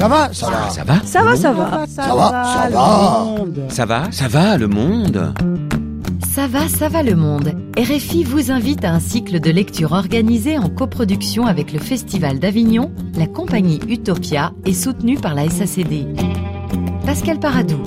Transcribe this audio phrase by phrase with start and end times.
[0.00, 0.70] Ça va, ça va.
[0.70, 1.86] Ça va Ça va, ça va.
[1.86, 3.68] Ça va, ça va.
[3.68, 5.34] Ça va Ça va, le monde
[6.34, 7.52] Ça va, ça va le monde.
[7.76, 12.90] RFI vous invite à un cycle de lecture organisé en coproduction avec le Festival d'Avignon,
[13.14, 16.06] la compagnie Utopia et soutenu par la SACD.
[17.04, 17.82] Pascal Paradou.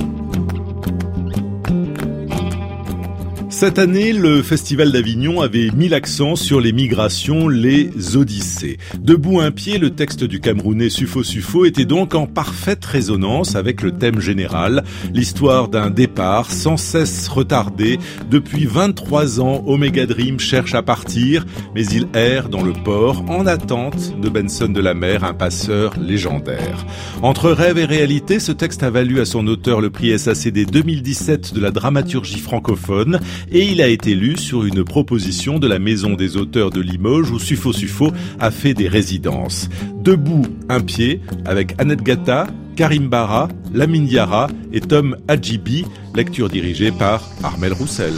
[3.64, 8.78] Cette année, le Festival d'Avignon avait mis l'accent sur les migrations, les odyssées.
[9.00, 13.82] Debout un pied, le texte du Camerounais Sufo Sufo était donc en parfaite résonance avec
[13.82, 18.00] le thème général, l'histoire d'un départ sans cesse retardé.
[18.30, 23.48] Depuis 23 ans, Omega Dream cherche à partir, mais il erre dans le port en
[23.48, 26.86] attente de Benson de la Mer, un passeur légendaire.
[27.22, 31.54] Entre rêve et réalité, ce texte a valu à son auteur le prix SACD 2017
[31.54, 33.22] de la dramaturgie francophone
[33.54, 37.30] et il a été lu sur une proposition de la Maison des auteurs de Limoges
[37.30, 39.70] où Sufo Sufo a fait des résidences.
[40.02, 46.92] Debout un pied avec Annette Gata, Karim Barra, Lamine Diarra et Tom Adjibi, lecture dirigée
[46.92, 48.14] par Armel Roussel.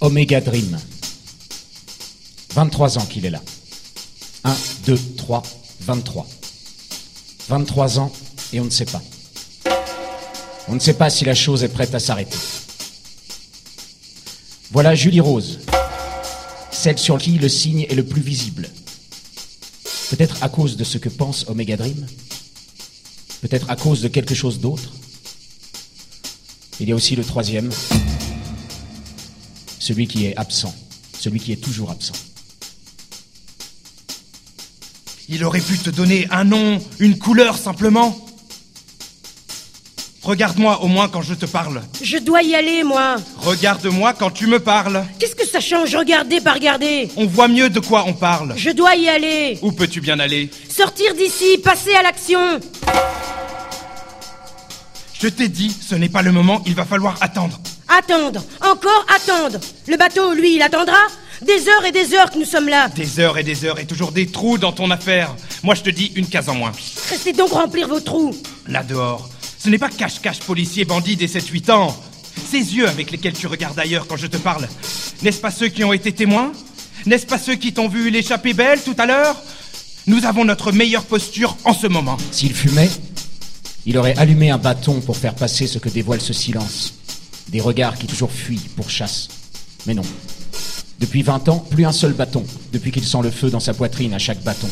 [0.00, 0.78] Omega Dream.
[2.54, 3.40] 23 ans qu'il est là.
[4.44, 4.54] 1,
[4.86, 5.42] 2, 3,
[5.84, 6.26] 23.
[7.48, 8.12] 23 ans
[8.52, 9.02] et on ne sait pas.
[10.68, 12.38] On ne sait pas si la chose est prête à s'arrêter.
[14.70, 15.58] Voilà Julie Rose,
[16.70, 18.70] celle sur qui le signe est le plus visible.
[20.10, 22.06] Peut-être à cause de ce que pense Omega Dream,
[23.40, 24.92] peut-être à cause de quelque chose d'autre?
[26.80, 27.70] Il y a aussi le troisième,
[29.78, 30.74] celui qui est absent,
[31.18, 32.14] celui qui est toujours absent.
[35.28, 38.16] Il aurait pu te donner un nom, une couleur simplement.
[40.22, 41.82] Regarde-moi au moins quand je te parle.
[42.00, 43.16] Je dois y aller, moi.
[43.38, 45.04] Regarde-moi quand tu me parles.
[45.18, 47.08] Qu'est-ce que ça change Regardez par regarder?
[47.16, 48.54] On voit mieux de quoi on parle.
[48.56, 49.58] Je dois y aller.
[49.62, 50.48] Où peux-tu bien aller?
[50.68, 52.60] Sortir d'ici, passer à l'action.
[55.20, 57.60] Je t'ai dit, ce n'est pas le moment, il va falloir attendre.
[57.88, 59.58] Attendre, encore attendre.
[59.86, 60.98] Le bateau, lui, il attendra?
[61.46, 62.88] Des heures et des heures que nous sommes là.
[62.88, 65.34] Des heures et des heures et toujours des trous dans ton affaire.
[65.64, 66.72] Moi, je te dis une case en moins.
[67.10, 68.34] Restez donc remplir vos trous.
[68.68, 71.96] Là dehors, ce n'est pas cache-cache policier bandit des 7-8 ans.
[72.48, 74.68] Ces yeux avec lesquels tu regardes ailleurs quand je te parle,
[75.22, 76.52] n'est-ce pas ceux qui ont été témoins?
[77.06, 79.36] N'est-ce pas ceux qui t'ont vu l'échapper belle tout à l'heure?
[80.06, 82.16] Nous avons notre meilleure posture en ce moment.
[82.30, 82.90] S'il fumait,
[83.84, 86.94] il aurait allumé un bâton pour faire passer ce que dévoile ce silence.
[87.48, 89.28] Des regards qui toujours fuient pour chasse.
[89.86, 90.02] Mais non.
[91.02, 94.14] Depuis 20 ans, plus un seul bâton, depuis qu'il sent le feu dans sa poitrine
[94.14, 94.68] à chaque bâton.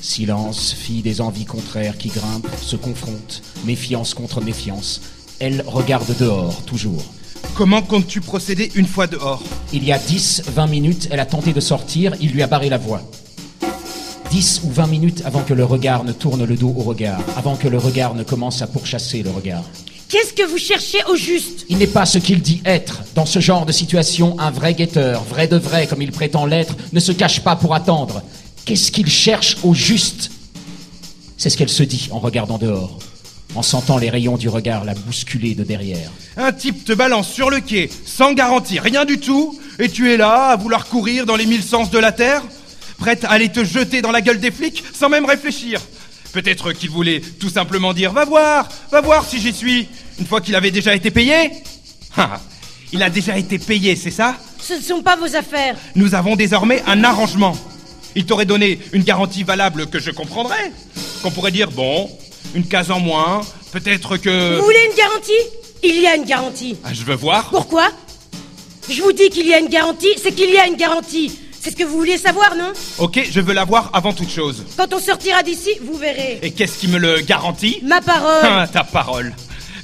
[0.00, 5.02] Silence, fille des envies contraires qui grimpent, se confrontent, méfiance contre méfiance.
[5.40, 7.04] Elle regarde dehors, toujours.
[7.54, 9.42] Comment comptes-tu procéder une fois dehors?
[9.74, 12.70] Il y a 10, 20 minutes, elle a tenté de sortir, il lui a barré
[12.70, 13.02] la voie.
[14.30, 17.56] 10 ou 20 minutes avant que le regard ne tourne le dos au regard, avant
[17.56, 19.64] que le regard ne commence à pourchasser le regard.
[20.12, 21.64] Qu'est-ce que vous cherchez au juste?
[21.70, 23.00] Il n'est pas ce qu'il dit être.
[23.14, 26.76] Dans ce genre de situation, un vrai guetteur, vrai de vrai comme il prétend l'être,
[26.92, 28.22] ne se cache pas pour attendre.
[28.66, 30.30] Qu'est-ce qu'il cherche au juste?
[31.38, 32.98] C'est ce qu'elle se dit en regardant dehors,
[33.54, 36.10] en sentant les rayons du regard la bousculer de derrière.
[36.36, 40.18] Un type te balance sur le quai, sans garantie, rien du tout, et tu es
[40.18, 42.42] là à vouloir courir dans les mille sens de la terre?
[42.98, 45.80] Prête à aller te jeter dans la gueule des flics sans même réfléchir?
[46.32, 49.88] Peut-être qu'il voulait tout simplement dire Va voir, va voir si j'y suis
[50.18, 51.50] Une fois qu'il avait déjà été payé
[52.16, 52.40] Ah,
[52.92, 54.36] Il a déjà été payé, c'est ça?
[54.60, 55.76] Ce ne sont pas vos affaires.
[55.94, 57.56] Nous avons désormais un arrangement.
[58.14, 60.70] Il t'aurait donné une garantie valable que je comprendrais.
[61.22, 62.10] Qu'on pourrait dire, bon,
[62.54, 63.40] une case en moins,
[63.72, 64.58] peut-être que...
[64.58, 65.32] Vous voulez une garantie?
[65.82, 66.76] Il y a une garantie.
[66.84, 67.48] Ah, je veux voir.
[67.50, 67.88] Pourquoi?
[68.88, 71.38] Je vous dis qu'il y a une garantie, c'est qu'il y a une garantie.
[71.62, 74.64] C'est ce que vous vouliez savoir, non Ok, je veux la voir avant toute chose.
[74.76, 76.40] Quand on sortira d'ici, vous verrez.
[76.42, 78.40] Et qu'est-ce qui me le garantit Ma parole.
[78.42, 79.32] Ah, ta parole.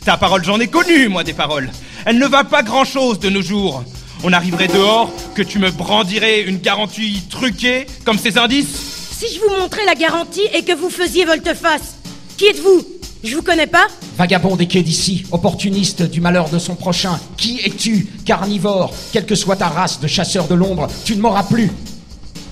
[0.05, 1.71] Ta parole, j'en ai connu, moi, des paroles.
[2.05, 3.85] Elle ne va pas grand-chose de nos jours.
[4.25, 9.39] On arriverait dehors, que tu me brandirais une garantie truquée, comme ces indices Si je
[9.39, 11.95] vous montrais la garantie et que vous faisiez volte-face,
[12.37, 13.87] qui êtes-vous Je vous connais pas
[14.17, 19.35] Vagabond des quais d'ici, opportuniste du malheur de son prochain, qui es-tu Carnivore, quelle que
[19.35, 21.71] soit ta race de chasseur de l'ombre, tu ne m'auras plus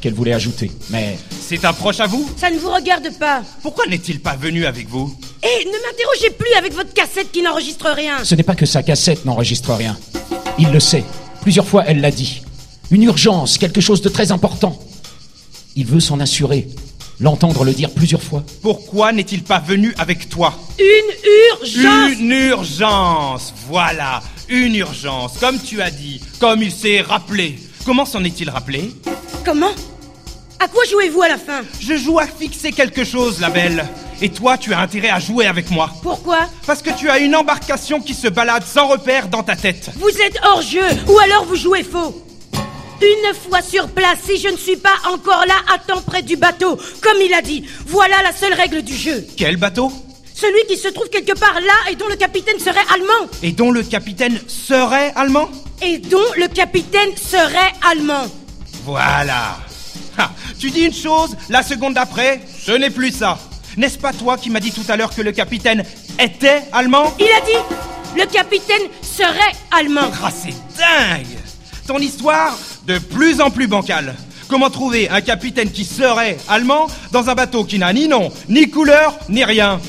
[0.01, 3.43] Qu'elle voulait ajouter, mais C'est un proche à vous Ça ne vous regarde pas.
[3.63, 5.15] Pourquoi n'est-il pas venu avec vous?
[5.43, 8.23] Et ne m'interrogez plus avec votre cassette qui n'enregistre rien.
[8.25, 9.97] ce n'est pas que sa cassette n'enregistre rien.
[10.59, 11.05] Il le sait.
[11.43, 12.43] Plusieurs fois, elle l'a dit.
[12.91, 14.79] Une urgence, quelque chose de très important.
[15.77, 16.69] Il veut s'en assurer.
[17.19, 18.43] L'entendre le dire plusieurs fois.
[18.61, 20.53] Pourquoi n'est-il pas venu avec toi?
[20.79, 27.59] Une urgence Une urgence Voilà Une urgence, comme tu as dit, comme il s'est rappelé.
[27.87, 28.91] Comment s'en est-il rappelé?
[29.45, 29.71] Comment?
[30.59, 31.63] À quoi jouez-vous à la fin?
[31.81, 33.87] Je joue à fixer quelque chose, la belle.
[34.21, 35.91] Et toi, tu as intérêt à jouer avec moi.
[36.03, 36.41] Pourquoi?
[36.67, 39.91] Parce que tu as une embarcation qui se balade sans repère dans ta tête.
[39.99, 42.26] Vous êtes hors jeu, ou alors vous jouez faux.
[43.03, 46.77] Une fois sur place, si je ne suis pas encore là, attends près du bateau,
[47.03, 47.65] comme il a dit.
[47.87, 49.27] Voilà la seule règle du jeu.
[49.37, 49.93] Quel bateau?
[50.35, 53.31] Celui qui se trouve quelque part là et dont le capitaine serait allemand.
[53.43, 55.49] Et dont le capitaine serait allemand?
[55.83, 58.27] Et dont le capitaine serait allemand.
[58.85, 59.59] Voilà.
[60.19, 63.39] Ha, tu dis une chose, la seconde d'après, ce n'est plus ça.
[63.77, 65.85] N'est-ce pas toi qui m'as dit tout à l'heure que le capitaine
[66.19, 67.15] était allemand?
[67.19, 67.77] Il a dit
[68.17, 70.11] le capitaine serait allemand.
[70.23, 71.27] Ah, c'est dingue
[71.87, 74.17] Ton histoire, de plus en plus bancale.
[74.49, 78.69] Comment trouver un capitaine qui serait allemand dans un bateau qui n'a ni nom, ni
[78.69, 79.81] couleur, ni rien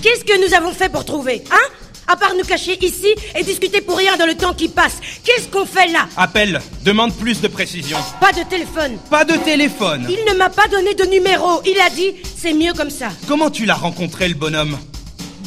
[0.00, 1.68] Qu'est-ce que nous avons fait pour trouver, hein?
[2.08, 3.08] À part nous cacher ici
[3.38, 4.98] et discuter pour rien dans le temps qui passe.
[5.24, 6.08] Qu'est-ce qu'on fait là?
[6.16, 7.98] Appelle, demande plus de précision.
[8.18, 8.96] Pas de téléphone.
[9.10, 10.06] Pas de téléphone.
[10.08, 11.60] Il ne m'a pas donné de numéro.
[11.66, 13.10] Il a dit c'est mieux comme ça.
[13.28, 14.78] Comment tu l'as rencontré, le bonhomme?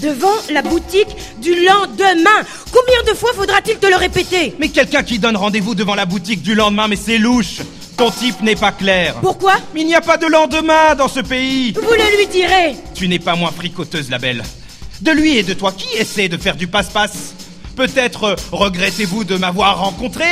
[0.05, 1.07] Devant la boutique
[1.41, 2.29] du lendemain.
[2.71, 6.43] Combien de fois faudra-t-il te le répéter Mais quelqu'un qui donne rendez-vous devant la boutique
[6.43, 7.61] du lendemain, mais c'est louche
[7.97, 9.15] Ton type n'est pas clair.
[9.23, 12.75] Pourquoi Mais il n'y a pas de lendemain dans ce pays Vous le lui direz.
[12.93, 14.43] Tu n'es pas moins fricoteuse, la belle.
[15.01, 17.33] De lui et de toi, qui essaie de faire du passe-passe
[17.75, 20.27] Peut-être euh, regrettez-vous de m'avoir rencontré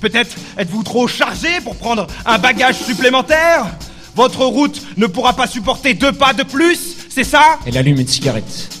[0.00, 3.66] Peut-être êtes-vous trop chargé pour prendre un bagage supplémentaire
[4.14, 8.06] Votre route ne pourra pas supporter deux pas de plus, c'est ça Elle allume une
[8.06, 8.79] cigarette.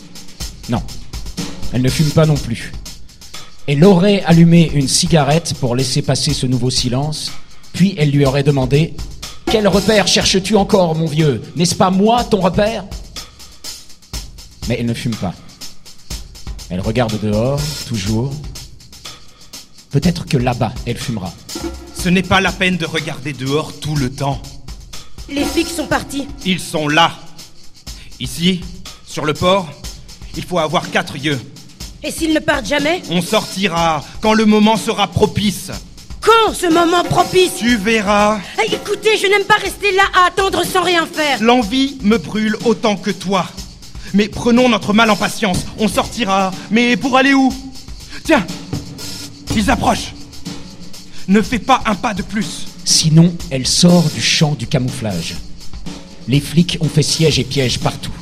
[0.68, 0.82] Non,
[1.72, 2.72] elle ne fume pas non plus.
[3.66, 7.32] Elle aurait allumé une cigarette pour laisser passer ce nouveau silence,
[7.72, 8.94] puis elle lui aurait demandé
[9.46, 12.84] Quel repère cherches-tu encore, mon vieux N'est-ce pas moi ton repère?
[14.68, 15.34] Mais elle ne fume pas.
[16.68, 18.32] Elle regarde dehors, toujours.
[19.90, 21.32] Peut-être que là-bas, elle fumera.
[21.96, 24.40] Ce n'est pas la peine de regarder dehors tout le temps.
[25.28, 26.28] Les flics sont partis.
[26.46, 27.12] Ils sont là.
[28.20, 28.60] Ici,
[29.06, 29.68] sur le port,
[30.36, 31.40] il faut avoir quatre yeux.
[32.02, 35.70] Et s'ils ne partent jamais On sortira quand le moment sera propice.
[36.22, 38.38] Quand ce moment propice Tu verras.
[38.62, 41.42] Eh, Écoutez, je n'aime pas rester là à attendre sans rien faire.
[41.42, 43.46] L'envie me brûle autant que toi.
[44.14, 45.58] Mais prenons notre mal en patience.
[45.78, 46.50] On sortira.
[46.70, 47.52] Mais pour aller où?
[48.24, 48.46] Tiens,
[49.54, 50.14] ils approchent.
[51.28, 52.66] Ne fais pas un pas de plus.
[52.84, 55.36] Sinon, elle sort du champ du camouflage.
[56.28, 58.12] Les flics ont fait siège et piège partout.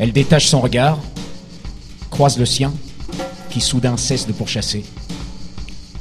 [0.00, 0.98] Elle détache son regard,
[2.08, 2.72] croise le sien,
[3.50, 4.82] qui soudain cesse de pourchasser.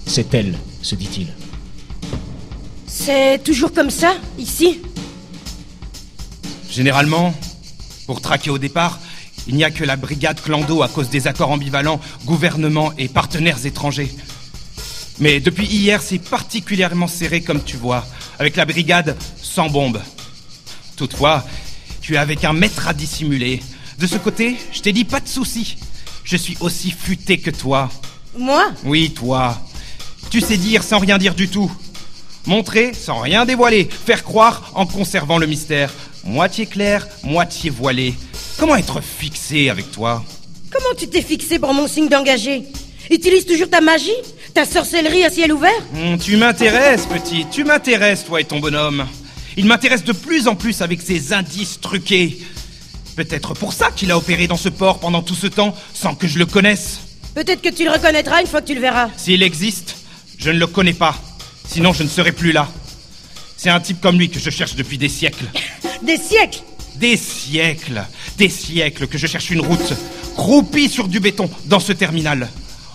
[0.06, 1.28] C'est elle, se dit-il.
[2.88, 4.80] C'est toujours comme ça, ici?
[6.72, 7.34] Généralement,
[8.06, 9.02] pour traquer au départ,
[9.50, 13.66] il n'y a que la brigade Clando à cause des accords ambivalents gouvernement et partenaires
[13.66, 14.16] étrangers.
[15.20, 18.08] Mais depuis hier, c'est particulièrement serré comme tu vois,
[18.40, 20.02] avec la brigade sans bombe.
[20.96, 21.46] Toutefois,
[22.00, 23.62] tu es avec un maître à dissimuler.
[24.00, 25.78] De ce côté, je t'ai dit pas de souci.
[26.24, 27.90] Je suis aussi futé que toi.
[28.38, 28.72] Moi?
[28.86, 29.60] Oui, toi.
[30.30, 31.72] Tu sais dire sans rien dire du tout.
[32.46, 33.90] Montrer sans rien dévoiler.
[34.06, 35.94] Faire croire en conservant le mystère.
[36.24, 38.14] Moitié clair, moitié voilé.
[38.58, 40.24] Comment être fixé avec toi?
[40.72, 42.64] Comment tu t'es fixé pour mon signe d'engagé?
[43.10, 44.12] Utilise toujours ta magie?
[44.54, 45.72] Ta sorcellerie à ciel ouvert?
[45.96, 47.46] Hum, Tu m'intéresses, petit.
[47.52, 49.06] Tu m'intéresses, toi et ton bonhomme.
[49.58, 52.40] Il m'intéresse de plus en plus avec ses indices truqués.
[53.20, 56.26] Peut-être pour ça qu'il a opéré dans ce port pendant tout ce temps sans que
[56.26, 57.00] je le connaisse.
[57.36, 59.10] Peut-être que tu le reconnaîtras une fois que tu le verras.
[59.18, 59.98] S'il existe,
[60.38, 61.14] je ne le connais pas.
[61.68, 62.70] Sinon, je ne serai plus là.
[63.58, 65.44] C'est un type comme lui que je cherche depuis des siècles.
[66.02, 66.62] Des siècles
[66.96, 68.06] Des siècles,
[68.38, 69.94] des siècles que je cherche une route,
[70.38, 72.48] croupie sur du béton, dans ce terminal.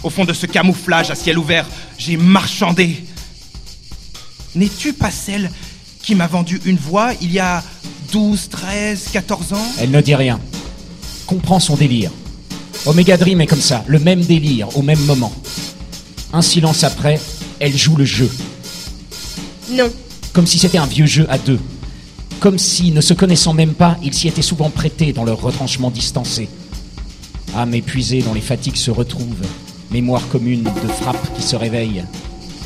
[0.02, 1.66] Au fond de ce camouflage à ciel ouvert,
[1.98, 3.04] j'ai marchandé.
[4.54, 5.50] N'es-tu pas celle
[6.00, 7.62] qui m'a vendu une voix il y a
[8.14, 10.38] 12, 13, 14 ans Elle ne dit rien.
[11.26, 12.12] Comprend son délire.
[12.86, 15.32] Omega Dream est comme ça, le même délire, au même moment.
[16.32, 17.18] Un silence après,
[17.58, 18.30] elle joue le jeu.
[19.72, 19.90] Non.
[20.32, 21.58] Comme si c'était un vieux jeu à deux.
[22.38, 25.90] Comme si, ne se connaissant même pas, ils s'y étaient souvent prêtés dans leur retranchement
[25.90, 26.48] distancé.
[27.56, 29.44] Âme épuisée dont les fatigues se retrouvent.
[29.90, 32.04] Mémoire commune de frappe qui se réveille.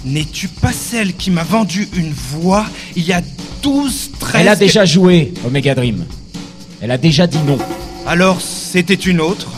[0.05, 3.23] N'es-tu pas celle qui m'a vendu une voix il y a
[3.62, 4.40] 12, 13...
[4.40, 6.05] Elle a déjà joué, Omega Dream.
[6.81, 7.59] Elle a déjà dit non.
[8.07, 9.49] Alors c'était une autre?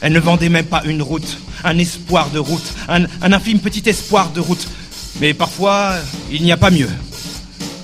[0.00, 3.88] Elle ne vendait même pas une route, un espoir de route, un, un infime petit
[3.88, 4.66] espoir de route.
[5.20, 5.94] Mais parfois,
[6.30, 6.90] il n'y a pas mieux.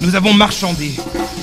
[0.00, 0.92] Nous avons marchandé.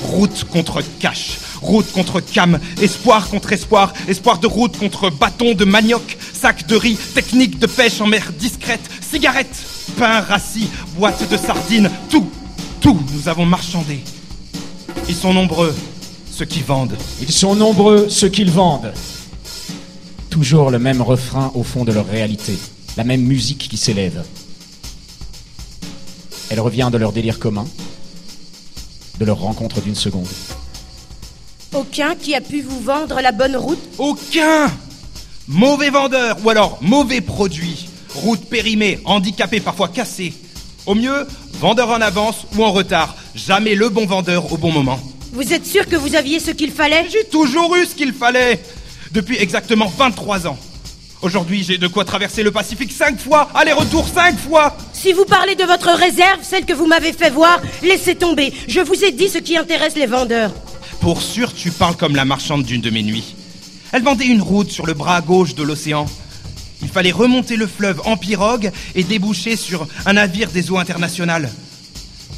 [0.04, 5.64] Route contre cash, route contre cam, espoir contre espoir, espoir de route contre bâton de
[5.64, 9.64] manioc, sacs de riz, techniques de pêche en mer discrète, cigarettes,
[9.98, 12.28] pain rassis, boîtes de sardines, tout,
[12.80, 14.00] tout nous avons marchandé.
[15.08, 15.74] Ils sont nombreux,
[16.30, 16.96] ceux qui vendent.
[17.20, 18.92] Ils sont nombreux ceux qu'ils vendent.
[20.30, 22.58] Toujours le même refrain au fond de leur réalité,
[22.96, 24.24] la même musique qui s'élève.
[26.50, 27.66] Elle revient de leur délire commun,
[29.18, 30.26] de leur rencontre d'une seconde.
[31.74, 34.70] Aucun qui a pu vous vendre la bonne route Aucun
[35.48, 37.88] Mauvais vendeur ou alors mauvais produit.
[38.14, 40.34] Route périmée, handicapée, parfois cassée.
[40.84, 43.16] Au mieux, vendeur en avance ou en retard.
[43.34, 45.00] Jamais le bon vendeur au bon moment.
[45.32, 48.62] Vous êtes sûr que vous aviez ce qu'il fallait J'ai toujours eu ce qu'il fallait
[49.12, 50.58] Depuis exactement 23 ans.
[51.22, 55.54] Aujourd'hui, j'ai de quoi traverser le Pacifique cinq fois, aller-retour cinq fois Si vous parlez
[55.54, 58.52] de votre réserve, celle que vous m'avez fait voir, laissez tomber.
[58.68, 60.50] Je vous ai dit ce qui intéresse les vendeurs.
[61.02, 63.34] Pour sûr, tu parles comme la marchande d'une de mes nuits.
[63.90, 66.06] Elle vendait une route sur le bras gauche de l'océan.
[66.80, 71.50] Il fallait remonter le fleuve en pirogue et déboucher sur un navire des eaux internationales.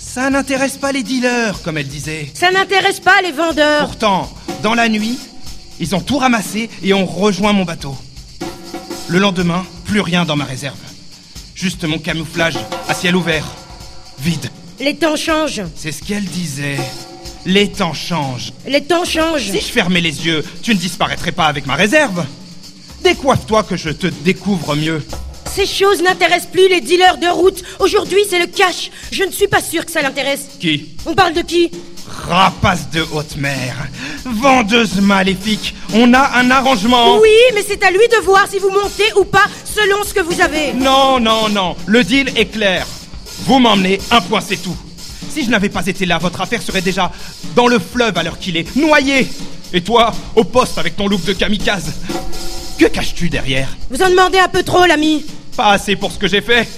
[0.01, 2.31] Ça n'intéresse pas les dealers, comme elle disait.
[2.33, 3.85] Ça n'intéresse pas les vendeurs.
[3.85, 5.19] Pourtant, dans la nuit,
[5.79, 7.95] ils ont tout ramassé et ont rejoint mon bateau.
[9.09, 10.79] Le lendemain, plus rien dans ma réserve.
[11.55, 12.57] Juste mon camouflage
[12.89, 13.47] à ciel ouvert.
[14.21, 14.49] Vide.
[14.81, 15.65] Les temps changent.
[15.77, 16.79] C'est ce qu'elle disait.
[17.47, 18.53] Les temps changent.
[18.67, 19.51] Les temps changent.
[19.51, 22.25] Si je fermais les yeux, tu ne disparaîtrais pas avec ma réserve.
[23.03, 25.03] Décoiffe-toi que je te découvre mieux.
[25.55, 27.63] Ces choses n'intéressent plus les dealers de route.
[27.81, 28.91] Aujourd'hui, c'est le cash.
[29.13, 30.47] Je ne suis pas sûr que ça l'intéresse.
[30.59, 31.71] Qui On parle de qui
[32.09, 33.77] Rapace de haute mer.
[34.25, 35.75] Vendeuse maléfique.
[35.93, 37.19] On a un arrangement.
[37.21, 40.21] Oui, mais c'est à lui de voir si vous montez ou pas selon ce que
[40.21, 40.73] vous avez.
[40.73, 41.77] Non, non, non.
[41.87, 42.87] Le deal est clair.
[43.41, 44.77] Vous m'emmenez, un point c'est tout.
[45.35, 47.11] Si je n'avais pas été là, votre affaire serait déjà
[47.57, 49.27] dans le fleuve à l'heure qu'il est, noyée.
[49.73, 51.93] Et toi, au poste avec ton look de kamikaze.
[52.79, 53.67] Que caches-tu derrière?
[53.91, 55.27] Vous en demandez un peu trop, l'ami.
[55.57, 56.69] Pas assez pour ce que j'ai fait.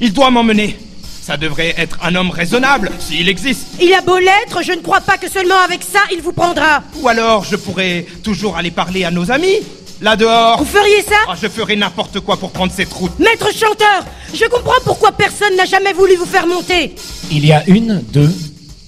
[0.00, 0.78] Il doit m'emmener.
[1.20, 3.66] Ça devrait être un homme raisonnable, s'il existe.
[3.80, 6.84] Il a beau l'être, je ne crois pas que seulement avec ça, il vous prendra.
[7.00, 9.56] Ou alors, je pourrais toujours aller parler à nos amis.
[10.00, 10.58] Là dehors.
[10.58, 11.16] Vous feriez ça?
[11.28, 13.18] Ah, je ferai n'importe quoi pour prendre cette route.
[13.18, 16.94] Maître chanteur, je comprends pourquoi personne n'a jamais voulu vous faire monter.
[17.30, 18.32] Il y a une, deux,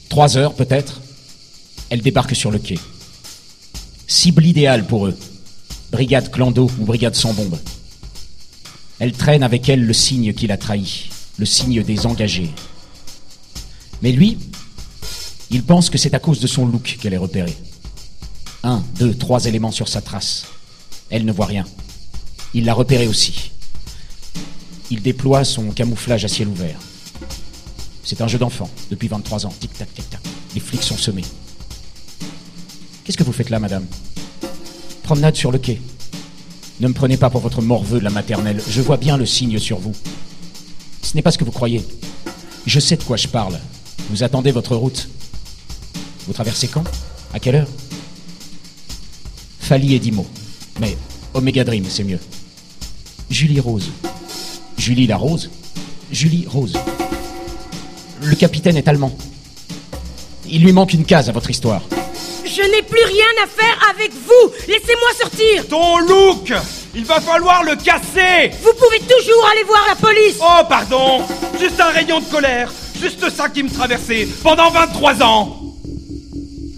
[0.08, 1.00] trois heures peut-être,
[1.90, 2.78] elle débarque sur le quai.
[4.06, 5.16] Cible idéale pour eux.
[5.90, 7.58] Brigade clando ou brigade sans bombe.
[8.98, 12.50] Elle traîne avec elle le signe qui l'a trahi, le signe des engagés.
[14.00, 14.38] Mais lui,
[15.50, 17.56] il pense que c'est à cause de son look qu'elle est repérée.
[18.64, 20.46] Un, deux, trois éléments sur sa trace.
[21.10, 21.64] Elle ne voit rien.
[22.54, 23.51] Il l'a repérée aussi.
[24.92, 26.78] Il déploie son camouflage à ciel ouvert.
[28.04, 29.54] C'est un jeu d'enfant, depuis 23 ans.
[29.58, 30.20] Tic-tac, tic-tac.
[30.54, 31.24] Les flics sont semés.
[33.02, 33.86] Qu'est-ce que vous faites là, madame?
[35.02, 35.80] Promenade sur le quai.
[36.80, 38.62] Ne me prenez pas pour votre morveux de la maternelle.
[38.68, 39.94] Je vois bien le signe sur vous.
[41.00, 41.82] Ce n'est pas ce que vous croyez.
[42.66, 43.58] Je sais de quoi je parle.
[44.10, 45.08] Vous attendez votre route.
[46.26, 46.84] Vous traversez quand?
[47.32, 47.68] À quelle heure?
[49.58, 50.26] Fali et Dimo.
[50.80, 50.98] Mais
[51.32, 52.20] Omega Dream, c'est mieux.
[53.30, 53.90] Julie Rose.
[54.82, 55.48] Julie la Rose
[56.10, 56.72] Julie Rose.
[58.20, 59.16] Le capitaine est allemand.
[60.50, 61.82] Il lui manque une case à votre histoire.
[62.44, 64.50] Je n'ai plus rien à faire avec vous.
[64.66, 65.68] Laissez-moi sortir.
[65.68, 66.52] Ton look
[66.96, 70.38] Il va falloir le casser Vous pouvez toujours aller voir la police.
[70.40, 71.20] Oh, pardon
[71.60, 75.60] Juste un rayon de colère Juste ça qui me traversait pendant 23 ans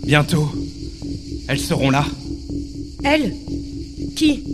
[0.04, 0.52] Bientôt,
[1.48, 2.04] elles seront là.
[3.02, 3.34] Elle
[4.14, 4.44] Qui?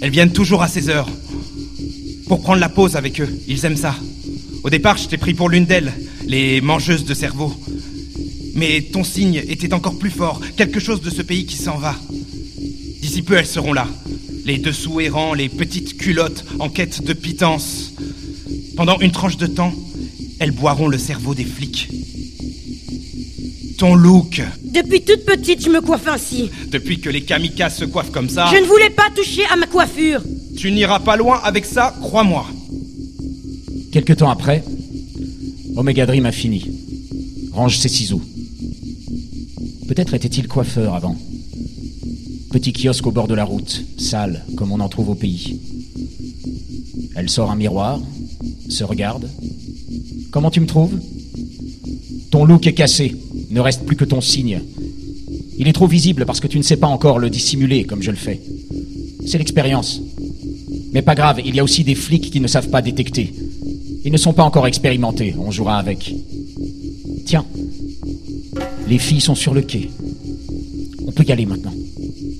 [0.00, 1.08] Elles viennent toujours à 16 heures.
[2.32, 3.28] Pour prendre la pause avec eux.
[3.46, 3.94] Ils aiment ça.
[4.64, 5.92] Au départ, je t'ai pris pour l'une d'elles,
[6.26, 7.52] les mangeuses de cerveau.
[8.54, 11.94] Mais ton signe était encore plus fort, quelque chose de ce pays qui s'en va.
[13.02, 13.86] D'ici peu, elles seront là.
[14.46, 17.92] Les dessous errants, les petites culottes en quête de pitance.
[18.78, 19.74] Pendant une tranche de temps,
[20.38, 21.90] elles boiront le cerveau des flics.
[23.76, 26.50] Ton look, Depuis toute petite, je me coiffe ainsi.
[26.68, 29.66] depuis que les kamikazes se coiffent comme ça, Je ne voulais pas toucher à ma
[29.66, 30.22] coiffure.
[30.56, 32.46] Tu n'iras pas loin avec ça, crois-moi.
[33.90, 34.64] Quelque temps après,
[35.76, 36.64] Omega Dream a fini.
[37.52, 38.22] Range ses ciseaux.
[39.88, 41.16] Peut-être était-il coiffeur avant.
[42.50, 45.58] Petit kiosque au bord de la route, sale comme on en trouve au pays.
[47.14, 48.00] Elle sort un miroir,
[48.68, 49.28] se regarde.
[50.30, 50.98] Comment tu me trouves?
[52.30, 53.14] Ton look est cassé,
[53.50, 54.60] ne reste plus que ton signe.
[55.58, 58.10] Il est trop visible parce que tu ne sais pas encore le dissimuler comme je
[58.10, 58.40] le fais.
[59.26, 60.00] C'est l'expérience.
[60.92, 63.32] Mais pas grave, il y a aussi des flics qui ne savent pas détecter.
[64.04, 66.14] Ils ne sont pas encore expérimentés, on jouera avec.
[67.24, 67.46] Tiens,
[68.88, 69.90] les filles sont sur le quai.
[71.06, 71.72] On peut y aller maintenant.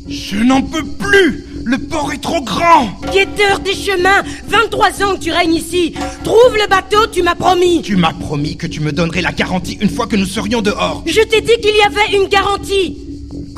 [0.08, 5.20] Je n'en peux plus Le port est trop grand Guetteur des chemins 23 ans que
[5.20, 8.92] tu règnes ici Trouve le bateau, tu m'as promis Tu m'as promis que tu me
[8.92, 11.02] donnerais la garantie une fois que nous serions dehors.
[11.06, 12.98] Je t'ai dit qu'il y avait une garantie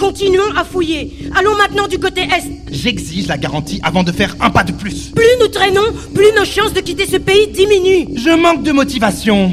[0.04, 1.30] Continuons à fouiller.
[1.34, 2.70] Allons maintenant du côté est.
[2.70, 5.12] J'exige la garantie avant de faire un pas de plus.
[5.16, 8.14] Plus nous traînons, plus nos chances de quitter ce pays diminuent.
[8.14, 9.50] Je manque de motivation.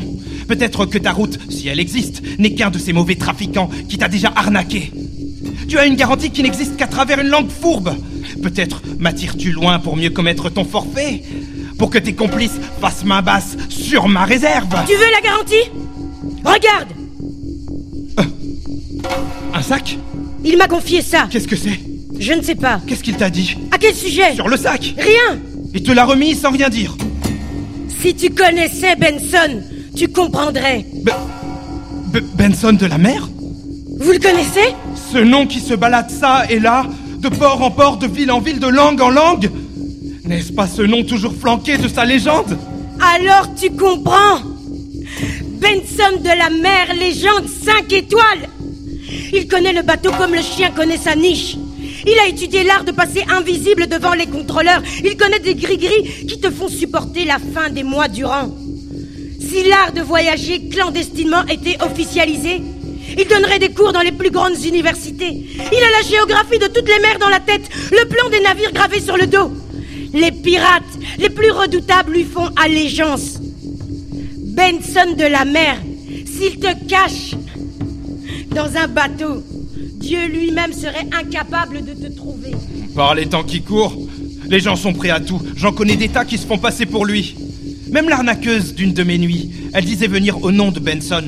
[0.50, 4.10] Peut-être que ta route, si elle existe, n'est qu'un de ces mauvais trafiquants qui t'a
[4.10, 4.92] déjà arnaqué.
[5.70, 7.96] Tu as une garantie qui n'existe qu'à travers une langue fourbe.
[8.44, 11.24] Peut-être m'attires-tu loin pour mieux commettre ton forfait
[11.78, 15.72] Pour que tes complices fassent main basse sur ma réserve Tu veux la garantie?
[16.44, 16.90] Regarde
[19.54, 19.98] Un sac?
[20.44, 21.28] Il m'a confié ça.
[21.30, 21.80] Qu'est-ce que c'est?
[22.20, 22.80] Je ne sais pas.
[22.88, 23.58] Qu'est-ce qu'il t'a dit?
[23.72, 24.34] À quel sujet?
[24.36, 24.94] Sur le sac?
[24.98, 25.40] Rien.
[25.74, 26.96] Il te l'a remis sans rien dire?
[28.02, 29.62] Si tu connaissais Benson,
[29.96, 30.86] tu comprendrais.
[31.04, 31.12] Be-
[32.14, 33.30] Be- Benson de la mer?
[34.00, 34.74] Vous le connaissez?
[35.12, 36.86] Ce nom qui se balade ça et là,
[37.20, 39.50] de port en port, de ville en ville, de langue en langue.
[40.26, 42.58] N'est-ce pas ce nom toujours flanqué de sa légende?
[43.16, 44.40] Alors tu comprends.
[45.60, 48.50] Benson de la mer, légende 5 étoiles
[49.34, 51.56] Il connaît le bateau comme le chien connaît sa niche.
[52.06, 54.82] Il a étudié l'art de passer invisible devant les contrôleurs.
[55.04, 58.50] Il connaît des gris-gris qui te font supporter la faim des mois durant.
[59.40, 62.62] Si l'art de voyager clandestinement était officialisé,
[63.18, 65.46] il donnerait des cours dans les plus grandes universités.
[65.56, 68.72] Il a la géographie de toutes les mers dans la tête, le plan des navires
[68.74, 69.52] gravés sur le dos.
[70.14, 70.84] Les pirates
[71.20, 73.40] les plus redoutables lui font allégeance.
[74.38, 75.78] Benson de la mer,
[76.26, 77.36] s'il te cache
[78.54, 79.44] dans un bateau,
[79.96, 82.52] Dieu lui-même serait incapable de te trouver.
[82.96, 83.98] Par les temps qui courent,
[84.50, 85.42] les gens sont prêts à tout.
[85.56, 87.36] J'en connais des tas qui se font passer pour lui.
[87.90, 91.24] Même l'arnaqueuse d'une de mes nuits, elle disait venir au nom de Benson.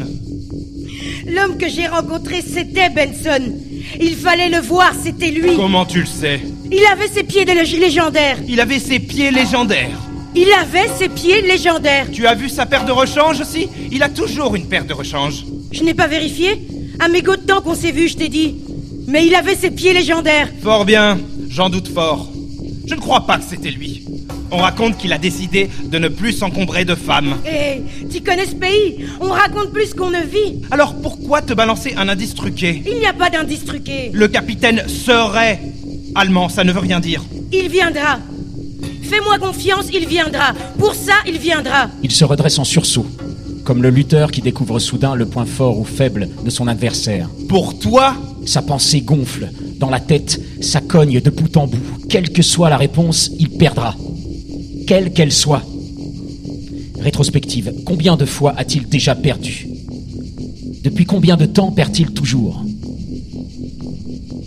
[1.28, 3.54] L'homme que j'ai rencontré, c'était Benson.
[4.00, 5.56] Il fallait le voir, c'était lui.
[5.56, 6.42] Comment tu le sais?
[6.72, 8.38] Il avait ses pieds légendaires.
[8.48, 10.00] Il avait ses pieds légendaires.
[10.36, 12.08] Il avait ses pieds légendaires.
[12.12, 15.46] Tu as vu sa paire de rechange aussi Il a toujours une paire de rechange.
[15.72, 16.60] Je n'ai pas vérifié.
[17.00, 18.56] À mes de temps qu'on s'est vu, je t'ai dit.
[19.08, 20.50] Mais il avait ses pieds légendaires.
[20.62, 22.30] Fort bien, j'en doute fort.
[22.86, 24.04] Je ne crois pas que c'était lui.
[24.52, 27.36] On raconte qu'il a décidé de ne plus s'encombrer de femmes.
[27.46, 29.06] Eh, tu connais ce pays?
[29.20, 30.62] On raconte plus qu'on ne vit.
[30.70, 32.84] Alors pourquoi te balancer un indice truqué?
[32.86, 34.12] Il n'y a pas d'indice truqué.
[34.14, 35.60] Le capitaine serait
[36.14, 37.24] allemand, ça ne veut rien dire.
[37.52, 38.20] Il viendra.
[39.02, 40.54] Fais-moi confiance, il viendra.
[40.78, 41.90] Pour ça, il viendra.
[42.04, 43.08] Il se redresse en sursaut,
[43.64, 47.30] comme le lutteur qui découvre soudain le point fort ou faible de son adversaire.
[47.48, 49.50] Pour toi, Sa pensée gonfle.
[49.80, 51.80] Dans la tête, ça cogne de bout en bout.
[52.10, 53.96] Quelle que soit la réponse, il perdra.
[54.86, 55.64] Quelle qu'elle soit.
[57.00, 59.68] Rétrospective, combien de fois a-t-il déjà perdu?
[60.84, 62.64] Depuis combien de temps perd-il toujours?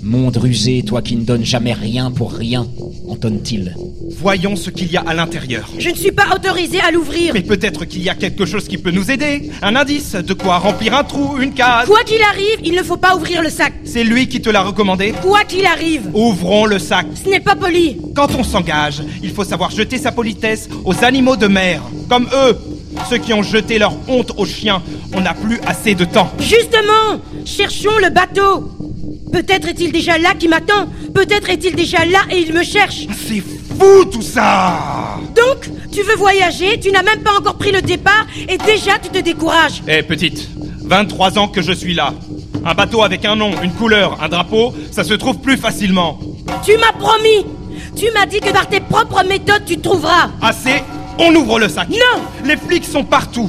[0.06, 2.68] Monde rusé, toi qui ne donnes jamais rien pour rien,
[3.08, 3.74] entonne-t-il.
[4.20, 5.68] voyons ce qu'il y a à l'intérieur.
[5.80, 7.34] Je ne suis pas autorisé à l'ouvrir.
[7.34, 9.50] Mais peut-être qu'il y a quelque chose qui peut nous aider.
[9.62, 11.86] Un indice, de quoi remplir un trou, une case.
[11.88, 13.72] Quoi qu'il arrive, il ne faut pas ouvrir le sac.
[13.84, 16.08] C'est lui qui te l'a recommandé Quoi qu'il arrive.
[16.14, 17.06] Ouvrons le sac.
[17.24, 17.96] Ce n'est pas poli.
[18.14, 22.56] Quand on s'engage, il faut savoir jeter sa politesse aux animaux de mer, comme eux.
[23.10, 26.30] Ceux qui ont jeté leur honte aux chiens, on n'a plus assez de temps.
[26.38, 28.70] Justement, cherchons le bateau.
[29.32, 30.86] Peut-être est-il déjà là qui m'attend.
[31.14, 33.06] Peut-être est-il déjà là et il me cherche.
[33.26, 37.82] C'est fou tout ça Donc, tu veux voyager, tu n'as même pas encore pris le
[37.82, 39.82] départ et déjà tu te décourages.
[39.88, 40.48] Eh petite,
[40.84, 42.14] 23 ans que je suis là.
[42.64, 46.18] Un bateau avec un nom, une couleur, un drapeau, ça se trouve plus facilement.
[46.64, 47.46] Tu m'as promis.
[47.96, 50.30] Tu m'as dit que par tes propres méthodes tu trouveras.
[50.42, 50.82] Assez,
[51.18, 51.88] on ouvre le sac.
[51.88, 53.48] Non Les flics sont partout.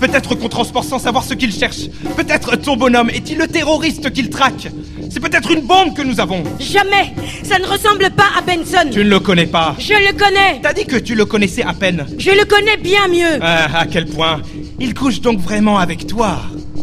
[0.00, 1.88] Peut-être qu'on transporte sans savoir ce qu'ils cherchent.
[2.16, 4.68] Peut-être ton bonhomme est-il le terroriste qu'ils traquent.
[5.10, 6.42] C'est peut-être une bombe que nous avons.
[6.58, 7.12] Jamais.
[7.42, 8.88] Ça ne ressemble pas à Benson.
[8.90, 9.76] Tu ne le connais pas.
[9.78, 10.60] Je le connais.
[10.62, 12.06] T'as dit que tu le connaissais à peine.
[12.18, 13.38] Je le connais bien mieux.
[13.40, 14.40] Ah, à quel point
[14.80, 16.40] Il couche donc vraiment avec toi.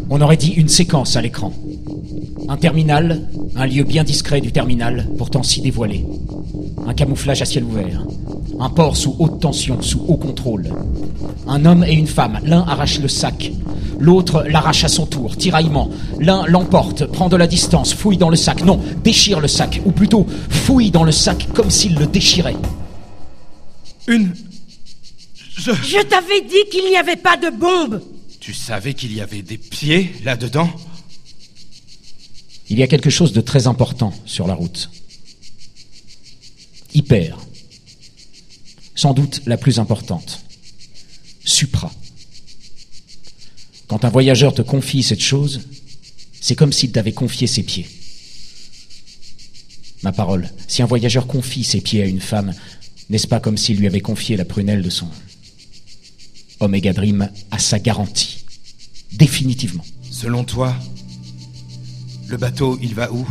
[0.09, 1.53] On aurait dit une séquence à l'écran.
[2.47, 3.21] Un terminal,
[3.55, 6.05] un lieu bien discret du terminal, pourtant si dévoilé.
[6.87, 8.03] Un camouflage à ciel ouvert.
[8.61, 10.69] Un port sous haute tension, sous haut contrôle.
[11.47, 13.51] Un homme et une femme, l'un arrache le sac,
[13.99, 15.89] l'autre l'arrache à son tour, tiraillement.
[16.19, 19.91] L'un l'emporte, prend de la distance, fouille dans le sac, non, déchire le sac, ou
[19.91, 22.57] plutôt fouille dans le sac comme s'il le déchirait.
[24.07, 24.33] Une...
[25.55, 25.71] Je...
[25.71, 28.01] Je t'avais dit qu'il n'y avait pas de bombe.
[28.41, 30.69] Tu savais qu'il y avait des pieds là-dedans?
[32.69, 34.89] Il y a quelque chose de très important sur la route.
[36.93, 37.37] Hyper.
[38.99, 40.41] Sans doute la plus importante.
[41.45, 41.89] Supra.
[43.87, 45.61] Quand un voyageur te confie cette chose,
[46.41, 47.87] c'est comme s'il t'avait confié ses pieds.
[50.03, 52.53] Ma parole, si un voyageur confie ses pieds à une femme,
[53.09, 55.07] n'est-ce pas comme s'il lui avait confié la prunelle de son
[56.59, 58.43] Omega Dream a sa garantie?
[59.13, 59.85] Définitivement.
[60.11, 60.75] Selon toi,
[62.27, 63.25] le bateau, il va où?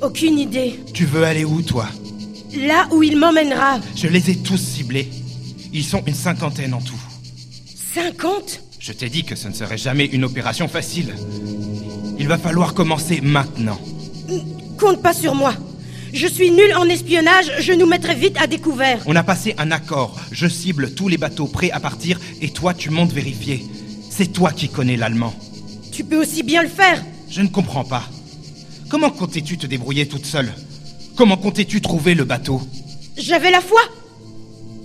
[0.00, 0.80] Aucune idée.
[0.94, 1.90] Tu veux aller où, toi?
[2.56, 3.80] Là où il m'emmènera.
[3.94, 5.10] Je les ai tous ciblés.
[5.72, 6.98] Ils sont une cinquantaine en tout.
[7.94, 11.14] 50 Je t'ai dit que ce ne serait jamais une opération facile.
[12.18, 13.78] Il va falloir commencer maintenant.
[14.78, 15.54] Compte pas sur moi.
[16.14, 19.02] Je suis nul en espionnage, je nous mettrai vite à découvert.
[19.06, 20.18] On a passé un accord.
[20.32, 23.66] Je cible tous les bateaux prêts à partir et toi, tu montes vérifier.
[24.08, 25.34] C'est toi qui connais l'allemand.
[25.92, 27.04] Tu peux aussi bien le faire.
[27.28, 28.04] Je ne comprends pas.
[28.88, 30.52] Comment comptais-tu te débrouiller toute seule?
[31.16, 32.60] Comment comptais-tu trouver le bateau?
[33.16, 33.80] J'avais la foi.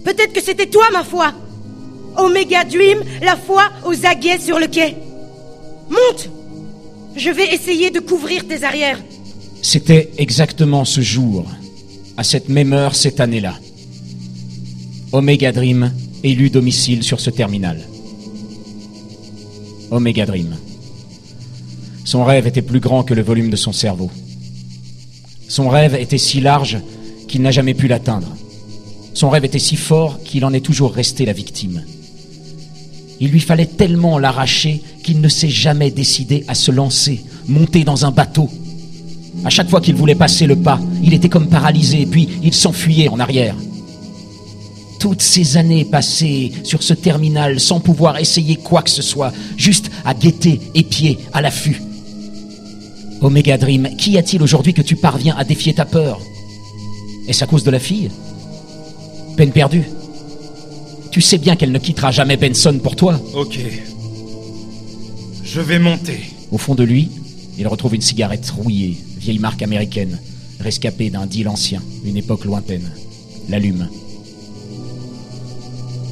[0.05, 1.33] Peut-être que c'était toi, ma foi.
[2.17, 4.95] Omega Dream, la foi aux aguets sur le quai.
[5.89, 6.29] Monte
[7.15, 8.99] Je vais essayer de couvrir tes arrières.
[9.61, 11.45] C'était exactement ce jour,
[12.17, 13.55] à cette même heure cette année-là.
[15.11, 15.91] Omega Dream
[16.23, 17.81] élu domicile sur ce terminal.
[19.91, 20.55] Omega Dream.
[22.05, 24.09] Son rêve était plus grand que le volume de son cerveau.
[25.51, 26.77] Son rêve était si large
[27.27, 28.37] qu'il n'a jamais pu l'atteindre.
[29.13, 31.83] Son rêve était si fort qu'il en est toujours resté la victime.
[33.19, 38.05] Il lui fallait tellement l'arracher qu'il ne s'est jamais décidé à se lancer, monter dans
[38.05, 38.49] un bateau.
[39.43, 43.09] À chaque fois qu'il voulait passer le pas, il était comme paralysé, puis il s'enfuyait
[43.09, 43.57] en arrière.
[45.01, 49.91] Toutes ces années passées sur ce terminal sans pouvoir essayer quoi que ce soit, juste
[50.05, 51.81] à guetter, épier, à l'affût.
[53.21, 56.19] Omega Dream, qu'y a-t-il aujourd'hui que tu parviens à défier ta peur?
[57.27, 58.09] Est-ce à cause de la fille?
[59.37, 59.83] Peine perdue.
[61.11, 63.19] Tu sais bien qu'elle ne quittera jamais Benson pour toi.
[63.35, 63.59] Ok.
[65.43, 66.19] Je vais monter.
[66.51, 67.09] Au fond de lui,
[67.57, 70.19] il retrouve une cigarette rouillée, vieille marque américaine,
[70.59, 72.89] rescapée d'un deal ancien, une époque lointaine.
[73.49, 73.87] L'allume.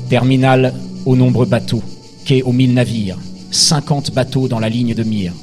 [0.09, 0.73] Terminal
[1.05, 1.83] aux nombreux bateaux,
[2.25, 3.17] quai aux mille navires,
[3.51, 5.33] 50 bateaux dans la ligne de mire.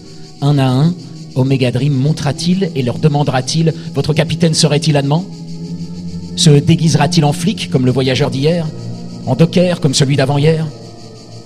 [0.43, 0.95] Un à un,
[1.37, 5.25] Omega Dream montera-t-il et leur demandera-t-il Votre capitaine serait-il allemand?
[6.35, 8.67] Se déguisera-t-il en flic comme le voyageur d'hier?
[9.27, 10.67] En docker comme celui d'avant-hier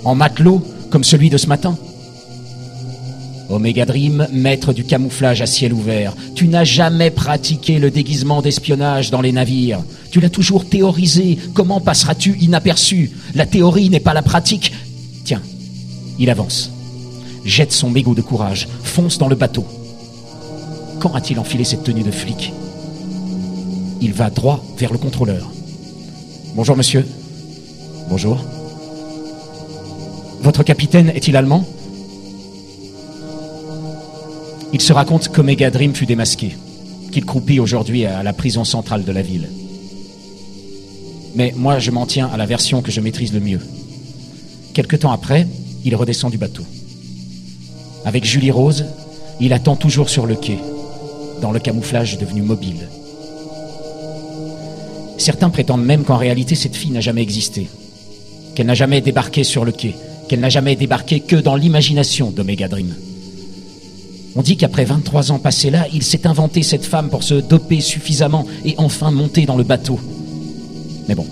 [0.05, 1.76] En matelot comme celui de ce matin?
[3.48, 9.11] Omega Dream, maître du camouflage à ciel ouvert, tu n'as jamais pratiqué le déguisement d'espionnage
[9.11, 9.83] dans les navires.
[10.12, 11.37] Tu l'as toujours théorisé.
[11.53, 13.11] Comment passeras-tu inaperçu?
[13.35, 14.72] La théorie n'est pas la pratique.
[15.24, 15.42] Tiens,
[16.20, 16.70] il avance.
[17.44, 19.66] Jette son mégot de courage, fonce dans le bateau.
[21.00, 22.52] Quand a-t-il enfilé cette tenue de flic
[24.02, 25.50] Il va droit vers le contrôleur.
[26.54, 27.06] Bonjour monsieur.
[28.10, 28.38] Bonjour.
[30.42, 31.64] Votre capitaine est-il allemand
[34.74, 36.54] Il se raconte qu'Omega Dream fut démasqué,
[37.10, 39.48] qu'il croupit aujourd'hui à la prison centrale de la ville.
[41.34, 43.60] Mais moi, je m'en tiens à la version que je maîtrise le mieux.
[44.74, 45.46] Quelque temps après,
[45.82, 46.64] il redescend du bateau.
[48.04, 48.84] Avec Julie Rose,
[49.40, 50.58] il attend toujours sur le quai,
[51.40, 52.88] dans le camouflage devenu mobile.
[55.18, 57.68] Certains prétendent même qu'en réalité, cette fille n'a jamais existé,
[58.55, 59.94] qu'elle n'a jamais débarqué sur le quai,
[60.29, 62.94] qu'elle n'a jamais débarqué que dans l'imagination d'Omega Dream.
[64.37, 67.81] On dit qu'après 23 ans passés là, il s'est inventé cette femme pour se doper
[67.81, 69.98] suffisamment et enfin monter dans le bateau.
[71.09, 71.26] Mais bon,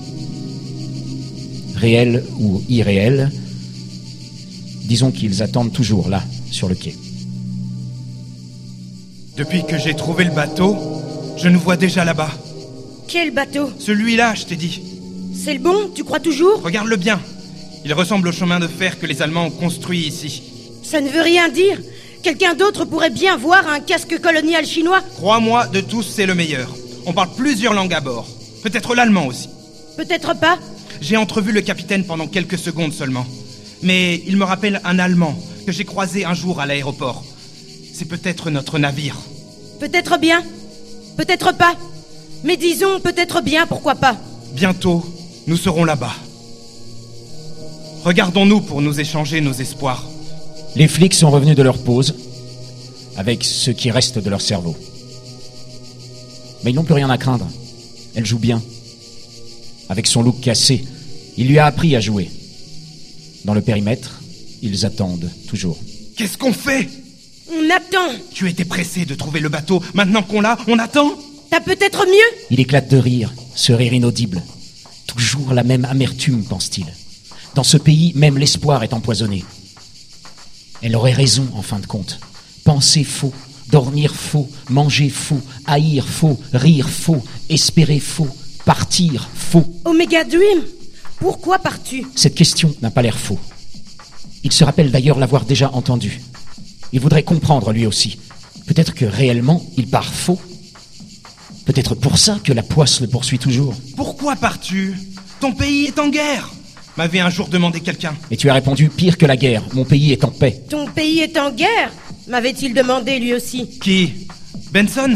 [1.77, 3.31] réel ou irréel,
[4.85, 6.95] disons qu'ils attendent toujours là, sur le quai.
[9.39, 10.77] Depuis que j'ai trouvé le bateau,
[11.37, 12.33] je nous vois déjà là-bas.
[13.07, 14.83] Quel bateau Celui-là, je t'ai dit.
[15.33, 17.21] C'est le bon Tu crois toujours Regarde-le bien.
[17.85, 20.43] Il ressemble au chemin de fer que les Allemands ont construit ici.
[20.83, 21.79] Ça ne veut rien dire.
[22.25, 25.03] Quelqu'un d'autre pourrait bien voir un casque colonial chinois.
[25.15, 26.75] Crois-moi, de tous, c'est le meilleur.
[27.07, 28.27] On parle plusieurs langues à bord.
[28.65, 29.49] Peut-être l'allemand aussi.
[29.97, 30.59] Peut-être pas.
[31.01, 33.25] J'ai entrevu le capitaine pendant quelques secondes seulement.
[33.85, 37.23] Mais il me rappelle un Allemand que j'ai croisé un jour à l'aéroport.
[37.99, 39.17] C'est peut-être notre navire.
[39.81, 40.45] Peut-être bien.
[41.17, 41.75] Peut-être pas.
[42.45, 44.17] Mais disons peut-être bien, pourquoi pas.
[44.53, 45.05] Bientôt,
[45.49, 46.15] nous serons là-bas.
[48.05, 50.09] Regardons-nous pour nous échanger nos espoirs.
[50.77, 52.15] Les flics sont revenus de leur pause,
[53.17, 54.77] avec ce qui reste de leur cerveau.
[56.63, 57.49] Mais ils n'ont plus rien à craindre.
[58.15, 58.63] Elle joue bien.
[59.89, 60.85] Avec son look cassé,
[61.37, 62.31] il lui a appris à jouer.
[63.45, 64.21] Dans le périmètre,
[64.63, 65.79] ils attendent toujours.
[66.17, 66.89] Qu'est-ce qu'on fait?
[67.51, 68.15] On attend.
[68.33, 69.83] Tu étais pressé de trouver le bateau.
[69.95, 71.11] Maintenant qu'on l'a, on attend
[71.51, 74.43] T'as peut-être mieux Il éclate de rire, ce rire inaudible.
[75.07, 76.87] Toujours la même amertume, pense-t-il.
[77.55, 79.45] Dans ce pays, même l'espoir est empoisonné.
[80.83, 82.21] Elle aurait raison, en fin de compte.
[82.65, 83.33] Penser faux,
[83.71, 88.29] Dormir faux, manger faux, haïr faux, rire faux, espérer faux,
[88.65, 89.65] partir faux.
[89.85, 90.63] Omega Dream,
[91.21, 92.07] pourquoi pars-tu?
[92.15, 93.39] Cette question n'a pas l'air faux.
[94.43, 96.23] Il se rappelle d'ailleurs l'avoir déjà entendue.
[96.93, 98.19] Il voudrait comprendre lui aussi.
[98.67, 100.41] Peut-être que réellement il part faux.
[101.65, 103.75] Peut-être pour ça que la poisse le poursuit toujours.
[103.97, 104.95] Pourquoi pars-tu?
[105.41, 106.51] Ton pays est en guerre
[106.97, 108.13] m'avait un jour demandé quelqu'un.
[108.29, 109.63] Et tu as répondu pire que la guerre.
[109.73, 110.61] Mon pays est en paix.
[110.69, 111.93] Ton pays est en guerre
[112.29, 113.79] m'avait-il demandé lui aussi.
[113.81, 114.29] Qui?
[114.73, 115.15] Benson?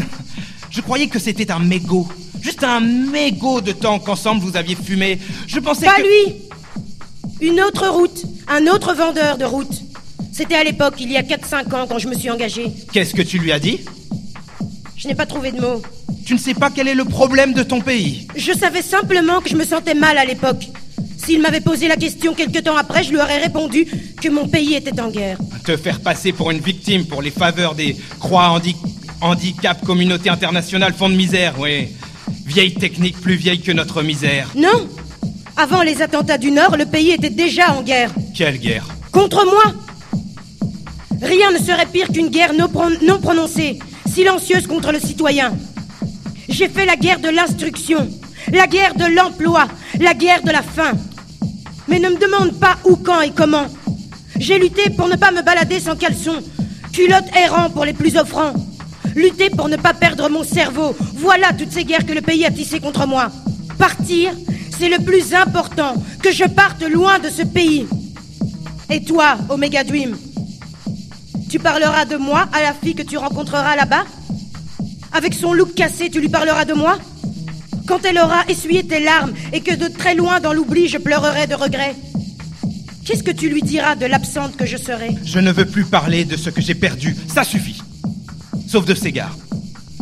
[0.69, 2.07] Je croyais que c'était un mégot.
[2.41, 5.19] Juste un mégot de temps qu'ensemble vous aviez fumé.
[5.47, 6.01] Je pensais Pas que...
[6.01, 6.35] lui
[7.41, 9.81] Une autre route, un autre vendeur de route.
[10.33, 12.71] C'était à l'époque, il y a 4-5 ans, quand je me suis engagé.
[12.91, 13.81] Qu'est-ce que tu lui as dit?
[14.97, 15.81] Je n'ai pas trouvé de mots.
[16.25, 18.27] Tu ne sais pas quel est le problème de ton pays?
[18.35, 20.69] Je savais simplement que je me sentais mal à l'époque.
[21.23, 23.85] S'il m'avait posé la question quelque temps après, je lui aurais répondu
[24.19, 25.37] que mon pays était en guerre.
[25.65, 28.75] Te faire passer pour une victime pour les faveurs des croix handi
[29.21, 31.89] handicap communauté internationale fond de misère, oui.
[32.45, 34.49] Vieille technique plus vieille que notre misère.
[34.55, 34.87] Non
[35.55, 38.11] Avant les attentats du Nord, le pays était déjà en guerre.
[38.35, 38.87] Quelle guerre?
[39.11, 39.73] Contre moi
[41.23, 43.79] Rien ne serait pire qu'une guerre non, pron- non prononcée,
[44.11, 45.53] silencieuse contre le citoyen.
[46.49, 48.07] J'ai fait la guerre de l'instruction,
[48.51, 49.67] la guerre de l'emploi,
[49.99, 50.91] la guerre de la faim.
[51.87, 53.65] Mais ne me demande pas où, quand et comment.
[54.37, 56.35] J'ai lutté pour ne pas me balader sans caleçon,
[56.91, 58.53] culotte errant pour les plus offrants.
[59.15, 60.95] Lutter pour ne pas perdre mon cerveau.
[61.15, 63.29] Voilà toutes ces guerres que le pays a tissées contre moi.
[63.77, 64.31] Partir,
[64.77, 65.93] c'est le plus important.
[66.21, 67.85] Que je parte loin de ce pays.
[68.89, 70.17] Et toi, Omega Dream?
[71.53, 74.05] Tu parleras de moi à la fille que tu rencontreras là-bas
[75.11, 76.97] Avec son look cassé, tu lui parleras de moi
[77.85, 81.45] Quand elle aura essuyé tes larmes et que de très loin dans l'oubli, je pleurerai
[81.45, 81.95] de regret
[83.05, 86.25] Qu'est-ce que tu lui diras de l'absente que je serai Je ne veux plus parler
[86.25, 87.15] de ce que j'ai perdu.
[87.27, 87.83] Ça suffit.
[88.67, 89.37] Sauf de Ségard.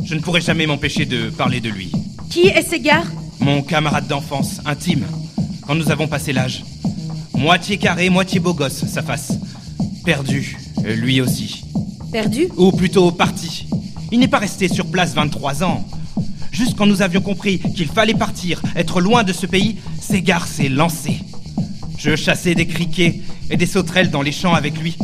[0.06, 1.92] Je ne pourrai jamais m'empêcher de parler de lui.
[2.30, 3.08] Qui est Ségard
[3.42, 5.06] Mon camarade d'enfance, intime,
[5.68, 6.64] quand nous avons passé l'âge.
[7.34, 9.34] Moitié carré, moitié beau gosse, sa face.
[10.06, 11.64] Perdu, lui aussi.
[12.12, 13.68] Perdu Ou plutôt parti.
[14.12, 15.86] Il n'est pas resté sur place 23 ans.
[16.52, 20.70] Juste quand nous avions compris qu'il fallait partir, être loin de ce pays, Ségard s'est
[20.70, 21.18] lancé.
[21.98, 24.98] Je chassais des criquets et des sauterelles dans les champs avec lui.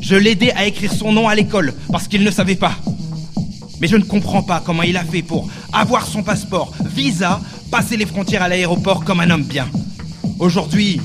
[0.00, 2.76] Je l'aidais à écrire son nom à l'école parce qu'il ne savait pas.
[3.80, 7.96] Mais je ne comprends pas comment il a fait pour avoir son passeport, visa, passer
[7.96, 9.68] les frontières à l'aéroport comme un homme bien.
[10.38, 11.00] Aujourd'hui,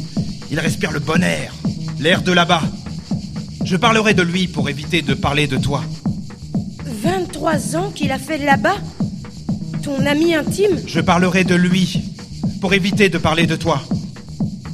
[0.52, 1.54] il respire le bon air,
[2.00, 2.62] l'air de là-bas.
[3.64, 5.84] Je parlerai de lui pour éviter de parler de toi.
[7.04, 8.76] 23 ans qu'il a fait là-bas
[9.84, 12.02] Ton ami intime Je parlerai de lui
[12.62, 13.82] pour éviter de parler de toi.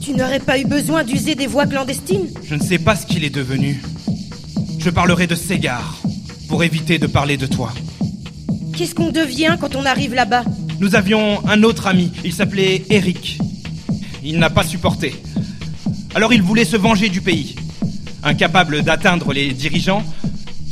[0.02, 3.24] Tu n'aurais pas eu besoin d'user des voies clandestines Je ne sais pas ce qu'il
[3.24, 3.82] est devenu.
[4.80, 5.98] Je parlerai de Ségard
[6.48, 7.74] pour éviter de parler de toi.
[8.78, 10.43] Qu'est-ce qu'on devient quand on arrive là-bas?
[10.80, 13.39] Nous avions un autre ami, il s'appelait Eric.
[14.24, 15.15] Il n'a pas supporté.
[16.13, 17.56] Alors il voulait se venger du pays.
[18.26, 20.04] Incapable d'atteindre les dirigeants,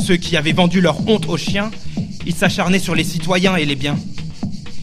[0.04, 1.70] ceux qui avaient vendu leur honte aux chiens,
[2.26, 3.96] il s'acharnait sur les citoyens et les biens.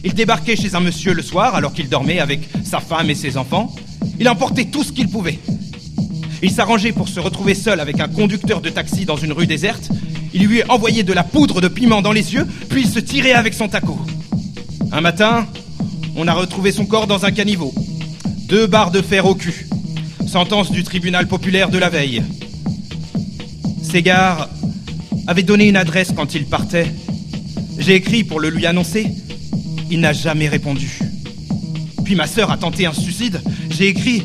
[0.05, 3.35] Il débarquait chez un monsieur le soir alors qu'il dormait avec sa femme et ses
[3.35, 3.75] enfants.
[4.21, 5.37] Il emportait tout ce qu'il pouvait.
[6.41, 9.89] Il s'arrangeait pour se retrouver seul avec un conducteur de taxi dans une rue déserte.
[10.33, 13.33] Il lui envoyait de la poudre de piment dans les yeux, puis il se tirait
[13.33, 13.99] avec son taco.
[14.93, 15.45] Un matin,
[16.15, 17.73] on a retrouvé son corps dans un caniveau.
[18.47, 19.67] Deux barres de fer au cul.
[20.25, 22.23] Sentence du tribunal populaire de la veille.
[23.91, 24.47] Ségard
[25.27, 26.87] avait donné une adresse quand il partait.
[27.77, 29.05] J'ai écrit pour le lui annoncer.
[29.89, 30.97] Il n'a jamais répondu.
[32.05, 33.41] Puis ma sœur a tenté un suicide.
[33.69, 34.23] J'ai écrit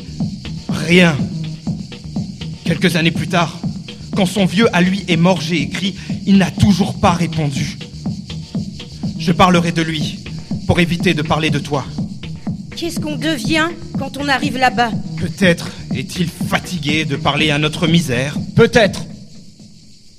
[0.69, 1.17] rien.
[2.63, 3.59] Quelques années plus tard,
[4.15, 7.77] quand son vieux à lui est mort, j'ai écrit Il n'a toujours pas répondu.
[9.19, 10.19] Je parlerai de lui
[10.65, 11.83] pour éviter de parler de toi.
[12.77, 13.67] Qu'est-ce qu'on devient
[13.99, 14.91] quand on arrive là-bas?
[15.17, 18.37] Peut-être est-il fatigué de parler à notre misère.
[18.55, 19.01] Peut-être.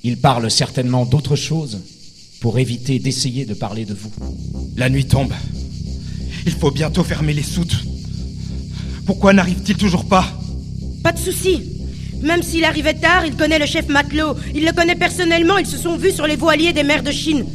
[0.03, 1.79] Il parle certainement d'autre chose
[2.39, 4.11] pour éviter d'essayer de parler de vous.
[4.77, 5.33] La nuit tombe.
[6.45, 7.83] Il faut bientôt fermer les soutes.
[9.05, 10.25] Pourquoi n'arrive-t-il toujours pas?
[11.03, 11.61] Pas de souci.
[12.21, 14.35] Même s'il arrivait tard, il connaît le chef matelot.
[14.55, 17.45] Il le connaît personnellement, ils se sont vus sur les voiliers des mers de Chine.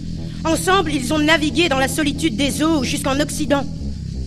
[0.44, 3.64] Ensemble, ils ont navigué dans la solitude des eaux jusqu'en Occident.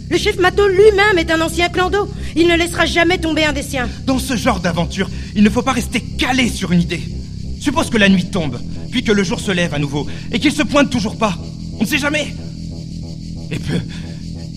[0.09, 2.07] Le chef matelot lui-même est un ancien clando.
[2.35, 3.89] Il ne laissera jamais tomber un des siens.
[4.05, 7.01] Dans ce genre d'aventure, il ne faut pas rester calé sur une idée.
[7.59, 8.59] Suppose que la nuit tombe,
[8.91, 11.37] puis que le jour se lève à nouveau, et qu'il se pointe toujours pas.
[11.79, 12.33] On ne sait jamais.
[13.51, 13.81] Et peut...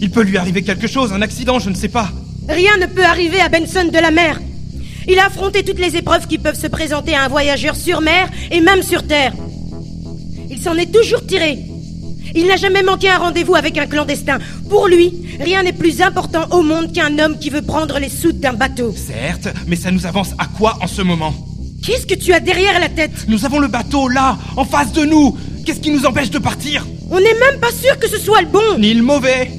[0.02, 2.10] Il peut lui arriver quelque chose, un accident, je ne sais pas.
[2.48, 4.40] Rien ne peut arriver à Benson de la mer.
[5.06, 8.30] Il a affronté toutes les épreuves qui peuvent se présenter à un voyageur sur mer
[8.50, 9.34] et même sur terre.
[10.48, 11.58] Il Il s'en est toujours tiré.
[12.34, 14.38] Il n'a jamais manqué un rendez-vous avec un clandestin.
[14.68, 15.10] Pour lui,
[15.40, 18.94] rien n'est plus important au monde qu'un homme qui veut prendre les soutes d'un bateau.
[18.94, 21.34] Certes, mais ça nous avance à quoi en ce moment?
[21.82, 25.04] Qu'est-ce que tu as derrière la tête Nous avons le bateau là, en face de
[25.04, 25.36] nous.
[25.64, 28.48] Qu'est-ce qui nous empêche de partir On n'est même pas sûr que ce soit le
[28.48, 28.78] bon.
[28.78, 29.50] Ni le mauvais.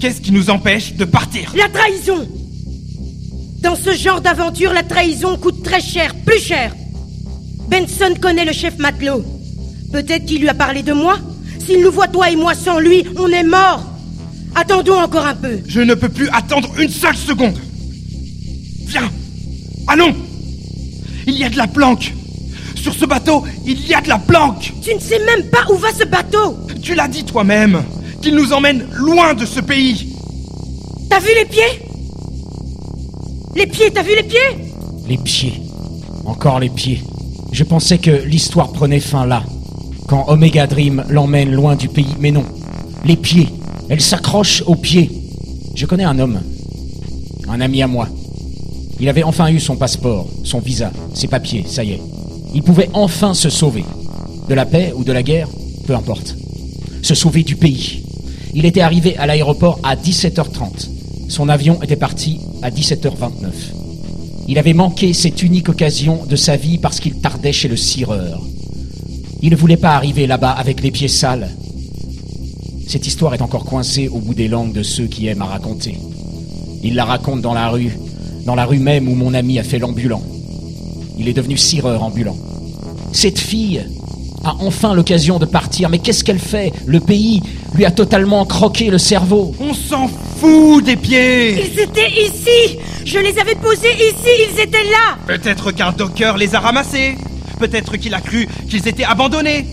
[0.00, 2.26] Qu'est-ce qui nous empêche de partir La trahison.
[3.60, 6.74] Dans ce genre d'aventure, la trahison coûte très cher, plus cher.
[7.68, 9.22] Benson connaît le chef matelot.
[9.92, 11.18] Peut-être qu'il lui a parlé de moi.
[11.66, 13.84] S'il nous voit toi et moi sans lui, on est mort.
[14.54, 15.58] Attendons encore un peu.
[15.66, 17.58] Je ne peux plus attendre une seule seconde.
[18.86, 19.10] Viens.
[19.86, 20.14] Allons.
[21.38, 22.12] Il y a de la planque.
[22.74, 24.72] Sur ce bateau, il y a de la planque.
[24.82, 26.56] Tu ne sais même pas où va ce bateau.
[26.82, 27.84] Tu l'as dit toi-même,
[28.20, 30.16] qu'il nous emmène loin de ce pays.
[31.08, 31.80] T'as vu les pieds?
[33.54, 34.74] Les pieds, t'as vu les pieds?
[35.08, 35.62] Les pieds.
[36.24, 37.04] Encore les pieds.
[37.52, 39.44] Je pensais que l'histoire prenait fin là,
[40.08, 42.16] quand Omega Dream l'emmène loin du pays.
[42.18, 42.44] Mais non.
[43.04, 43.48] Les pieds.
[43.88, 45.08] Elle s'accroche aux pieds.
[45.76, 46.40] Je connais un homme.
[47.48, 48.08] Un ami à moi.
[49.00, 52.00] Il avait enfin eu son passeport, son visa, ses papiers, ça y est.
[52.54, 53.84] Il pouvait enfin se sauver.
[54.48, 55.48] De la paix ou de la guerre,
[55.86, 56.34] peu importe.
[57.02, 58.04] Se sauver du pays.
[58.54, 60.88] Il était arrivé à l'aéroport à 17h30.
[61.28, 63.50] Son avion était parti à 17h29.
[64.48, 68.40] Il avait manqué cette unique occasion de sa vie parce qu'il tardait chez le cireur.
[69.42, 71.50] Il ne voulait pas arriver là-bas avec les pieds sales.
[72.88, 75.98] Cette histoire est encore coincée au bout des langues de ceux qui aiment à raconter.
[76.82, 77.92] Il la raconte dans la rue,
[78.48, 80.22] dans la rue même où mon ami a fait l'ambulant.
[81.18, 82.34] Il est devenu cireur ambulant.
[83.12, 83.84] Cette fille
[84.42, 86.72] a enfin l'occasion de partir, mais qu'est-ce qu'elle fait?
[86.86, 87.42] Le pays
[87.74, 89.54] lui a totalement croqué le cerveau.
[89.60, 90.08] On s'en
[90.40, 91.62] fout des pieds.
[91.62, 96.54] Ils étaient ici Je les avais posés ici, ils étaient là Peut-être qu'un docker les
[96.54, 97.18] a ramassés.
[97.58, 99.66] Peut-être qu'il a cru qu'ils étaient abandonnés.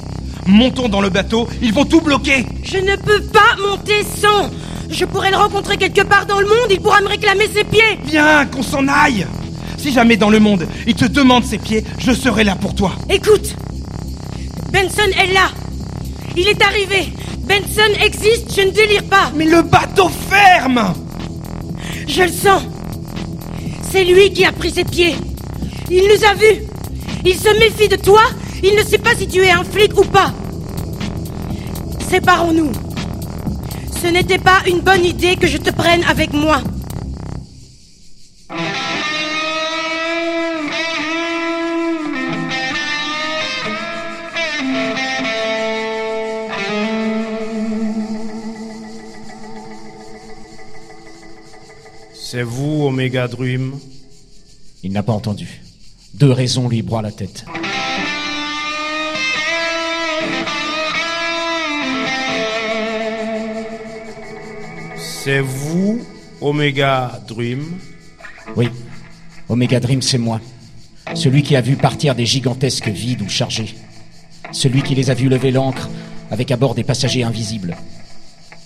[0.48, 2.46] Montons dans le bateau, ils vont tout bloquer.
[2.62, 4.50] Je ne peux pas monter sans
[4.90, 8.00] Je pourrais le rencontrer quelque part dans le monde, il pourra me réclamer ses pieds.
[8.06, 9.26] Viens, qu'on s'en aille.
[9.78, 12.94] Si jamais dans le monde, il te demande ses pieds, je serai là pour toi.
[13.10, 13.56] Écoute
[14.72, 15.50] Benson est là.
[16.36, 17.12] Il est arrivé.
[17.48, 19.32] Benson existe, je ne délire pas.
[19.36, 20.94] Mais le bateau ferme.
[22.08, 22.64] Je le sens.
[23.92, 25.16] C'est lui qui a pris ses pieds.
[25.90, 26.64] Il nous a vus.
[27.24, 28.22] Il se méfie de toi.
[28.64, 30.34] Il ne sait pas si tu es un flic ou pas.
[32.10, 32.72] Séparons-nous
[34.06, 36.62] Ce n'était pas une bonne idée que je te prenne avec moi
[52.14, 53.74] C'est vous, Omega Dream
[54.84, 55.64] Il n'a pas entendu.
[56.14, 57.44] Deux raisons lui broient la tête.
[65.26, 66.06] C'est vous,
[66.40, 67.64] Omega Dream
[68.56, 68.70] Oui,
[69.50, 70.40] Omega Dream, c'est moi.
[71.16, 73.74] Celui qui a vu partir des gigantesques vides ou chargés.
[74.52, 75.90] Celui qui les a vus lever l'ancre
[76.30, 77.76] avec à bord des passagers invisibles.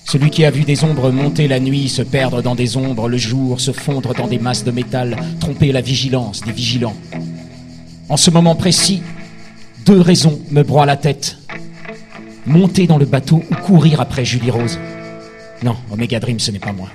[0.04, 3.16] Celui qui a vu des ombres monter la nuit, se perdre dans des ombres le
[3.16, 6.98] jour, se fondre dans des masses de métal, tromper la vigilance des vigilants.
[8.10, 9.02] En ce moment précis,
[9.86, 11.38] deux raisons me broient la tête.
[12.46, 14.78] Monter dans le bateau ou courir après Julie Rose.
[15.64, 16.90] Non, Omega Dream, ce n'est pas moi.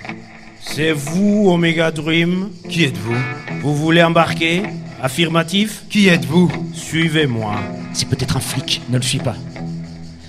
[0.60, 3.16] C'est vous, Omega Dream Qui êtes-vous
[3.60, 4.62] Vous voulez embarquer
[5.02, 7.56] Affirmatif Qui êtes-vous Suivez-moi.
[7.92, 9.36] C'est peut-être un flic, ne le suis pas.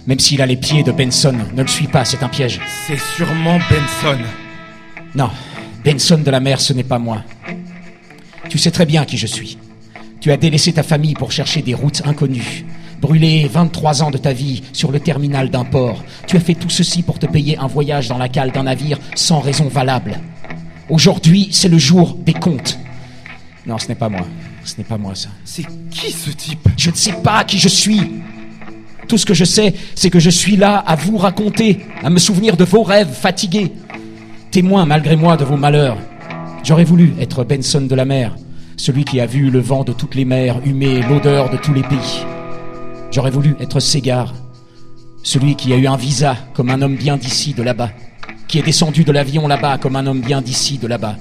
[0.05, 2.59] Même s'il a les pieds de Benson, ne le suis pas, c'est un piège.
[2.85, 4.19] C'est sûrement Benson.
[5.15, 5.29] Non,
[5.83, 7.23] Benson de la mer, ce n'est pas moi.
[8.49, 9.57] Tu sais très bien qui je suis.
[10.19, 12.65] Tu as délaissé ta famille pour chercher des routes inconnues,
[13.05, 16.03] brûlé 23 ans de ta vie sur le terminal d'un port.
[16.25, 18.97] Tu as fait tout ceci pour te payer un voyage dans la cale d'un navire
[19.13, 20.19] sans raison valable.
[20.89, 22.79] Aujourd'hui, c'est le jour des comptes.
[23.67, 24.25] Non, ce n'est pas moi.
[24.63, 25.29] Ce n'est pas moi, ça.
[25.43, 26.67] C'est qui ce type?
[26.77, 28.01] Je ne sais pas qui je suis.
[29.07, 32.17] Tout ce que je sais, c'est que je suis là à vous raconter, à me
[32.17, 33.71] souvenir de vos rêves fatigués,
[34.49, 35.97] témoin malgré moi de vos malheurs.
[36.63, 38.35] J'aurais voulu être Benson de la mer,
[38.77, 41.83] celui qui a vu le vent de toutes les mers humer l'odeur de tous les
[41.83, 42.25] pays.
[43.15, 44.33] J'aurais voulu être Ségard,
[45.23, 47.91] celui qui a eu un visa comme un homme bien d'ici, de là-bas,
[48.49, 51.15] qui est descendu de l'avion là-bas comme un homme bien d'ici, de là-bas.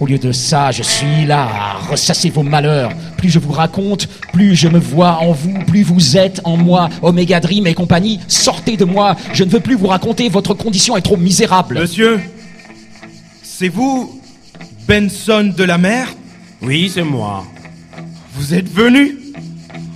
[0.00, 2.92] Au lieu de ça, je suis là à ressasser vos malheurs.
[3.16, 6.90] Plus je vous raconte, plus je me vois en vous, plus vous êtes en moi.
[7.00, 9.16] Omega Dream et compagnie, sortez de moi.
[9.32, 11.78] Je ne veux plus vous raconter, votre condition est trop misérable.
[11.80, 12.20] Monsieur
[13.42, 14.20] C'est vous,
[14.86, 16.08] Benson de la mer?
[16.60, 17.46] Oui, c'est moi.
[18.34, 19.16] Vous êtes venu?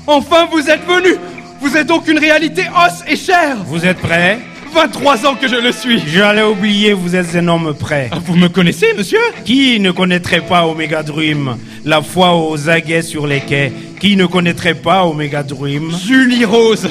[0.07, 1.18] Enfin, vous êtes venu
[1.64, 4.38] Vous êtes donc une réalité os et chair Vous êtes prêts
[4.74, 8.10] 23 ans que je le suis J'allais oublier, vous êtes un homme prêt.
[8.12, 9.18] Ah, Vous me connaissez, monsieur?
[9.46, 11.56] Qui ne connaîtrait pas Omega Dream?
[11.86, 13.72] La foi aux aguets sur les quais.
[13.98, 15.90] Qui ne connaîtrait pas Omega Dream?
[16.06, 16.86] Julie Rose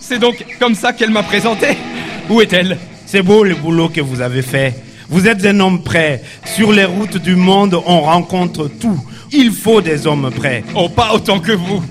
[0.00, 1.76] C'est donc comme ça qu'elle m'a présenté
[2.30, 2.78] Où est-elle?
[3.04, 4.74] C'est beau le boulot que vous avez fait.
[5.10, 6.22] Vous êtes un homme prêt.
[6.46, 8.98] Sur les routes du monde, on rencontre tout.
[9.32, 10.64] Il faut des hommes prêts.
[10.74, 11.82] Oh, pas autant que vous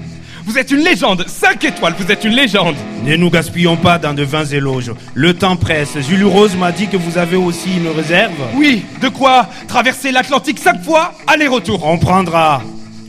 [0.48, 4.14] Vous êtes une légende 5 étoiles, vous êtes une légende Ne nous gaspillons pas dans
[4.14, 4.94] de vains éloges.
[5.14, 6.00] Le temps presse.
[6.00, 8.32] Julie Rose m'a dit que vous avez aussi une réserve.
[8.56, 12.62] Oui, de quoi traverser l'Atlantique 5 fois, aller-retour On prendra.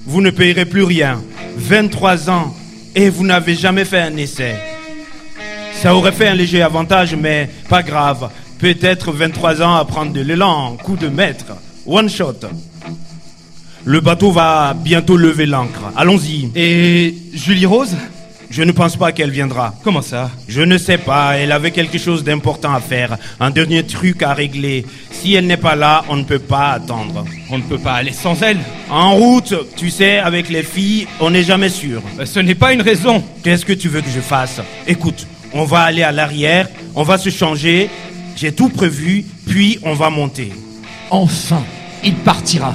[0.05, 1.23] Vous ne payerez plus rien.
[1.57, 2.57] 23 ans
[2.97, 4.57] et vous n'avez jamais fait un essai.
[5.75, 8.31] Ça aurait fait un léger avantage, mais pas grave.
[8.59, 11.47] Peut-être 23 ans à prendre de l'élan, coup de maître,
[11.87, 12.41] one shot.
[13.85, 15.93] Le bateau va bientôt lever l'ancre.
[15.97, 16.51] Allons-y.
[16.55, 17.97] Et Julie Rose?
[18.51, 19.75] Je ne pense pas qu'elle viendra.
[19.85, 20.31] Comment ça?
[20.49, 24.33] Je ne sais pas, elle avait quelque chose d'important à faire, un dernier truc à
[24.33, 24.87] régler.
[25.11, 27.27] Si elle n'est pas là, on ne peut pas attendre.
[27.51, 28.59] On ne peut pas aller sans elle
[28.89, 32.01] En route, tu sais, avec les filles, on n'est jamais sûr.
[32.19, 34.61] Euh, Ce n'est pas une raison Qu'est-ce que tu veux que je fasse?
[34.87, 37.91] Écoute, on va aller à l'arrière, on va se changer,
[38.35, 40.53] j'ai tout prévu, puis on va monter.
[41.11, 41.63] Enfin,
[42.03, 42.75] il partira.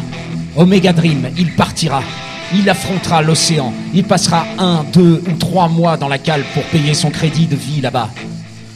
[0.55, 2.03] Omega Dream, il partira.
[2.53, 3.73] Il affrontera l'océan.
[3.93, 7.55] Il passera un, deux ou trois mois dans la cale pour payer son crédit de
[7.55, 8.09] vie là-bas.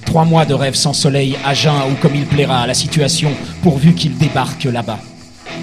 [0.04, 3.32] Trois mois de rêve sans soleil, à jeun ou comme il plaira à la situation,
[3.62, 5.00] pourvu qu'il débarque là-bas.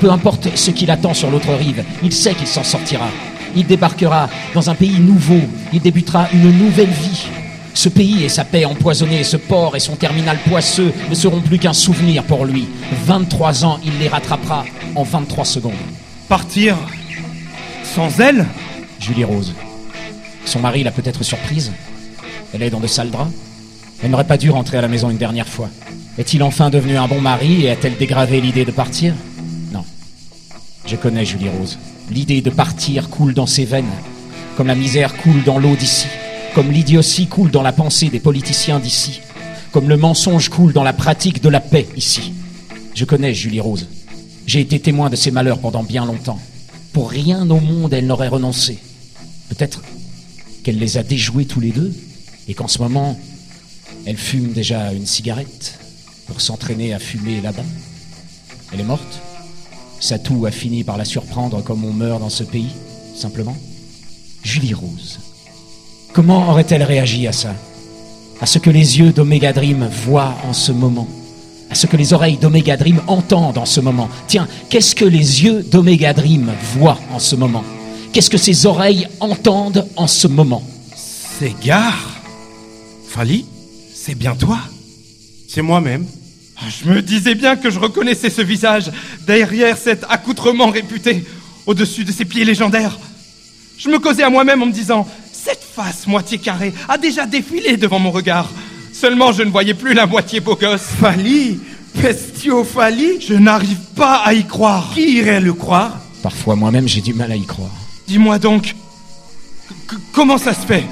[0.01, 3.09] Peu importe ce qu'il attend sur l'autre rive, il sait qu'il s'en sortira.
[3.57, 5.41] Il débarquera dans un pays nouveau.
[5.73, 7.27] Il débutera une nouvelle vie.
[7.73, 11.59] Ce pays et sa paix empoisonnée, ce port et son terminal poisseux ne seront plus
[11.59, 12.69] qu'un souvenir pour lui.
[13.05, 15.73] 23 ans, il les rattrapera en 23 secondes.
[16.29, 16.77] Partir
[17.83, 18.47] sans elle
[18.99, 19.53] Julie Rose.
[20.47, 21.71] Son mari l'a peut-être surprise.
[22.53, 23.31] Elle est dans de sales draps.
[24.03, 25.69] Elle n'aurait pas dû rentrer à la maison une dernière fois.
[26.17, 29.15] Est-il enfin devenu un bon mari et a-t-elle dégravé l'idée de partir?
[29.73, 29.85] Non.
[30.87, 31.79] Je connais Julie Rose.
[32.11, 33.85] L'idée de partir coule dans ses veines,
[34.57, 36.07] comme la misère coule dans l'eau d'ici,
[36.55, 39.21] comme l'idiotie coule dans la pensée des politiciens d'ici,
[39.73, 42.33] comme le mensonge coule dans la pratique de la paix ici.
[42.95, 43.89] Je connais Julie Rose.
[44.47, 46.39] J'ai été témoin de ses malheurs pendant bien longtemps.
[46.93, 48.79] Pour rien au monde elle n'aurait renoncé.
[49.49, 49.83] Peut-être
[50.63, 51.93] qu'elle les a déjoués tous les deux
[52.49, 53.19] et qu'en ce moment,
[54.07, 55.79] elle fume déjà une cigarette
[56.27, 57.65] pour s'entraîner à fumer là-bas.
[58.73, 59.21] Elle est morte.
[60.01, 62.71] Sa toux a fini par la surprendre comme on meurt dans ce pays,
[63.17, 63.57] simplement.
[64.43, 65.21] Julie Rose.
[66.13, 67.55] Comment aurait-elle réagi à ça?
[68.41, 71.09] À ce que les yeux d'Omega Dream voient en ce moment?
[71.75, 74.09] Ce que les oreilles d'Omega Dream entendent en ce moment.
[74.27, 77.65] Tiens, qu'est-ce que les yeux d'Omega Dream voient en ce moment?
[78.13, 80.63] Qu'est-ce que ses oreilles entendent en ce moment?
[80.95, 82.11] C'est gare
[83.09, 83.45] Fali
[83.95, 84.59] C'est bien toi
[85.49, 86.07] C'est moi-même.
[86.57, 88.91] Ah, Je me disais bien que je reconnaissais ce visage
[89.27, 91.25] derrière cet accoutrement réputé,
[91.67, 92.97] au-dessus de ces pieds légendaires.
[93.77, 97.77] Je me causais à moi-même en me disant Cette face moitié carrée a déjà défilé
[97.77, 98.51] devant mon regard.
[98.95, 100.87] Seulement je ne voyais plus la moitié beau gosse.
[101.01, 101.59] Fali
[102.01, 104.93] Pestio Fali Je n'arrive pas à y croire.
[104.95, 105.99] Qui irait le croire?
[106.23, 107.73] Parfois moi-même j'ai du mal à y croire.
[108.07, 108.75] Dis-moi donc,
[110.13, 110.85] comment ça se fait?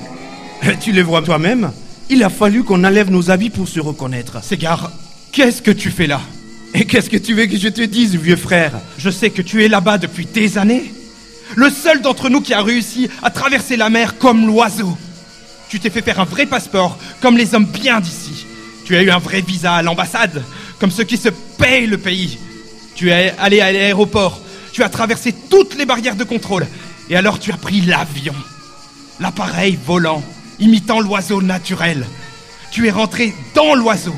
[0.81, 1.71] Tu les vois toi-même
[2.11, 4.43] Il a fallu qu'on enlève nos habits pour se reconnaître.
[4.43, 4.91] Ségare,
[5.31, 6.21] qu'est-ce que tu fais là?
[6.75, 8.73] Et qu'est-ce que tu veux que je te dise, vieux frère?
[8.99, 10.93] Je sais que tu es là-bas depuis des années.
[11.55, 14.97] Le seul d'entre nous qui a réussi à traverser la mer comme l'oiseau.
[15.73, 18.45] Tu t'es fait faire un vrai passeport, comme les hommes bien d'ici.
[18.85, 20.45] Tu as eu un vrai visa à l'ambassade,
[20.79, 22.39] comme ceux qui se payent le pays.
[22.95, 24.39] Tu es allé à l'aéroport.
[24.71, 26.67] Tu as traversé toutes les barrières de contrôle.
[27.09, 28.35] Et alors tu as pris l'avion.
[29.19, 30.23] L'appareil volant,
[30.59, 32.07] imitant l'oiseau naturel.
[32.71, 34.15] Tu es rentré dans l'oiseau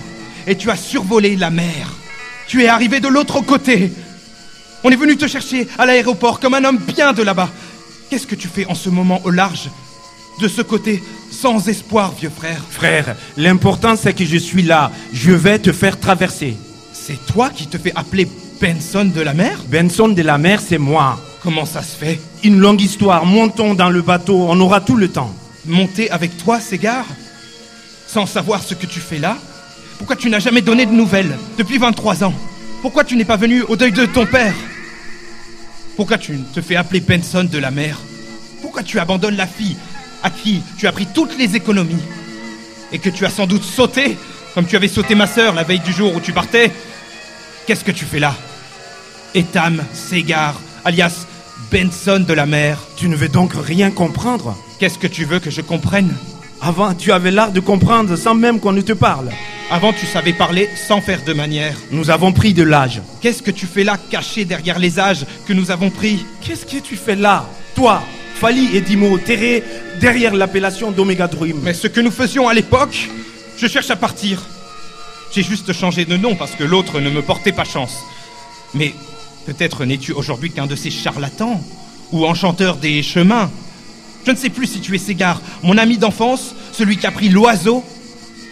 [0.49, 1.95] et tu as survolé la mer.
[2.49, 3.93] Tu es arrivé de l'autre côté.
[4.83, 7.51] On est venu te chercher à l'aéroport comme un homme bien de là-bas.
[8.11, 9.71] Qu'est-ce que tu fais en ce moment au large
[10.41, 11.01] De ce côté,
[11.35, 12.63] sans espoir, vieux frère.
[12.71, 14.91] Frère, l'important c'est que je suis là.
[15.13, 16.57] Je vais te faire traverser.
[16.93, 18.29] C'est toi qui te fais appeler
[18.61, 19.59] Benson de la mer?
[19.69, 21.21] Benson de la mer, c'est moi.
[21.43, 22.21] Comment ça se fait?
[22.45, 23.27] Une longue histoire.
[23.27, 25.35] Montons dans le bateau, on aura tout le temps.
[25.67, 27.07] Monter avec toi, Ségare
[28.07, 29.37] Sans savoir ce que tu fais là?
[29.99, 31.37] Pourquoi tu n'as jamais donné de nouvelles?
[31.59, 32.35] Depuis 23 ans
[32.83, 34.55] Pourquoi tu n'es pas venu au deuil de ton père?
[35.97, 37.99] Pourquoi tu te fais appeler Benson de la mer?
[38.63, 39.77] Pourquoi tu abandonnes la fille?
[40.25, 42.03] À qui tu as pris toutes les économies
[42.91, 44.17] Et que tu as sans doute sauté,
[44.55, 46.73] comme tu avais sauté ma sœur la veille du jour où tu partais
[47.67, 48.35] Qu'est-ce que tu fais là?
[49.35, 51.27] Etam Ségare, alias
[51.71, 52.79] Benson de la mer.
[52.97, 54.57] Tu ne veux donc rien comprendre?
[54.79, 56.15] Qu'est-ce que tu veux que je comprenne?
[56.61, 59.31] Avant, tu avais l'art de comprendre sans même qu'on ne te parle.
[59.71, 61.77] Avant, tu savais parler sans faire de manière.
[61.91, 63.01] Nous avons pris de l'âge.
[63.21, 66.25] Qu'est-ce que tu fais là, caché derrière les âges que nous avons pris?
[66.43, 68.03] Qu'est-ce que tu fais là Toi,
[68.35, 69.63] Fali et Dimo, terré
[70.01, 71.61] derrière l'appellation d'Omega Dream.
[71.63, 73.09] Mais ce que nous faisions à l'époque,
[73.57, 74.43] je cherche à partir.
[75.33, 78.03] J'ai juste changé de nom parce que l'autre ne me portait pas chance.
[78.75, 78.95] Mais
[79.47, 81.61] peut-être n'es-tu aujourd'hui qu'un de ces charlatans
[82.13, 83.51] ou enchanteur des chemins.
[84.27, 87.29] Je ne sais plus si tu es Ségard, mon ami d'enfance, celui qui a pris
[87.29, 87.85] l'oiseau,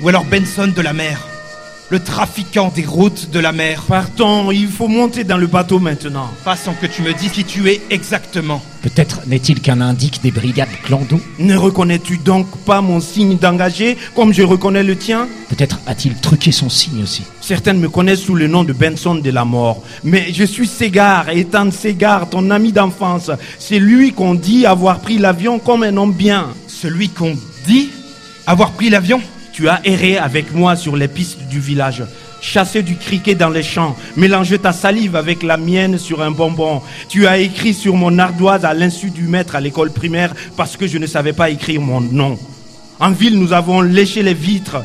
[0.01, 1.19] ou alors Benson de la mer,
[1.91, 3.83] le trafiquant des routes de la mer.
[3.87, 6.31] Partons, il faut monter dans le bateau maintenant.
[6.45, 8.63] Pas sans que tu me dises qui tu es exactement.
[8.83, 14.33] Peut-être n'est-il qu'un indique des brigades clando Ne reconnais-tu donc pas mon signe d'engagé comme
[14.33, 15.29] je reconnais le tien?
[15.51, 17.23] Peut-être a-t-il truqué son signe aussi.
[17.41, 19.83] Certains me connaissent sous le nom de Benson de la mort.
[20.03, 23.31] Mais je suis Ségard, Ethan Ségard, ton ami d'enfance.
[23.59, 26.49] C'est lui qu'on dit avoir pris l'avion comme un homme bien.
[26.67, 27.91] Celui qu'on dit
[28.47, 29.21] avoir pris l'avion?
[29.53, 32.03] Tu as erré avec moi sur les pistes du village,
[32.41, 36.81] chassé du criquet dans les champs, mélangé ta salive avec la mienne sur un bonbon.
[37.09, 40.87] Tu as écrit sur mon ardoise à l'insu du maître à l'école primaire parce que
[40.87, 42.39] je ne savais pas écrire mon nom.
[42.99, 44.83] En ville, nous avons léché les vitres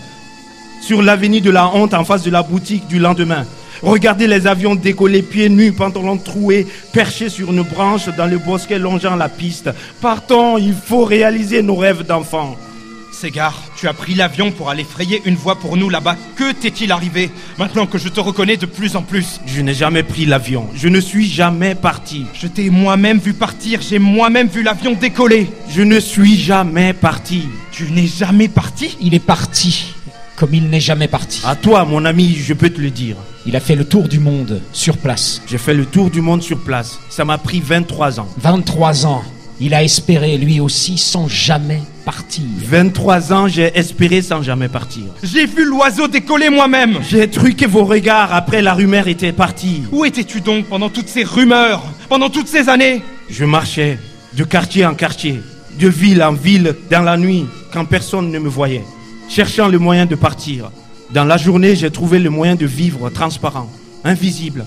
[0.81, 3.45] sur l'avenue de la honte en face de la boutique du lendemain.
[3.81, 8.79] Regardez les avions décoller pieds nus, pantalons troués, perchés sur une branche dans le bosquet
[8.79, 9.69] longeant la piste.
[10.01, 12.57] Partons, il faut réaliser nos rêves d'enfants.
[13.19, 16.15] Ségard, tu as pris l'avion pour aller frayer une voie pour nous là-bas.
[16.35, 19.41] Que t'est-il arrivé maintenant que je te reconnais de plus en plus?
[19.47, 20.67] Je n'ai jamais pris l'avion.
[20.75, 22.25] Je ne suis jamais parti.
[22.35, 25.49] Je t'ai moi-même vu partir, j'ai moi-même vu l'avion décoller.
[25.67, 27.49] Je ne suis jamais parti.
[27.71, 28.95] Tu n'es jamais parti?
[29.01, 29.95] Il est parti,
[30.35, 31.41] comme il n'est jamais parti.
[31.43, 33.17] À toi, mon ami, je peux te le dire.
[33.47, 35.41] Il a fait le tour du monde, sur place.
[35.47, 36.99] J'ai fait le tour du monde sur place.
[37.09, 38.29] Ça m'a pris 23 ans.
[38.37, 39.23] 23 ans.
[39.59, 42.43] Il a espéré lui aussi sans jamais partir.
[42.63, 45.05] 23 ans, j'ai espéré sans jamais partir.
[45.23, 46.99] J'ai vu l'oiseau décoller moi-même.
[47.09, 49.81] J'ai truqué vos regards après la rumeur était partie.
[49.91, 53.01] Où étais-tu donc pendant toutes ces rumeurs Pendant toutes ces années?
[53.29, 53.97] Je marchais
[54.33, 55.41] de quartier en quartier,
[55.79, 58.85] de ville en ville, dans la nuit, quand personne ne me voyait,
[59.27, 60.69] cherchant le moyen de partir.
[61.11, 63.71] Dans la journée, j'ai trouvé le moyen de vivre transparent,
[64.03, 64.65] invisible.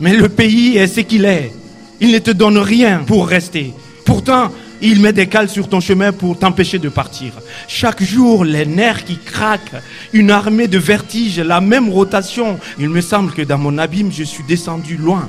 [0.00, 1.52] Mais le pays est ce qu'il est.
[2.00, 3.72] Il ne te donne rien pour rester.
[4.06, 7.32] Pourtant, il met des cales sur ton chemin pour t'empêcher de partir.
[7.66, 9.82] Chaque jour, les nerfs qui craquent,
[10.12, 12.58] une armée de vertiges, la même rotation.
[12.78, 15.28] Il me semble que dans mon abîme, je suis descendu loin,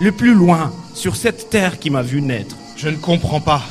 [0.00, 2.56] le plus loin, sur cette terre qui m'a vu naître.
[2.76, 3.62] Je ne comprends pas.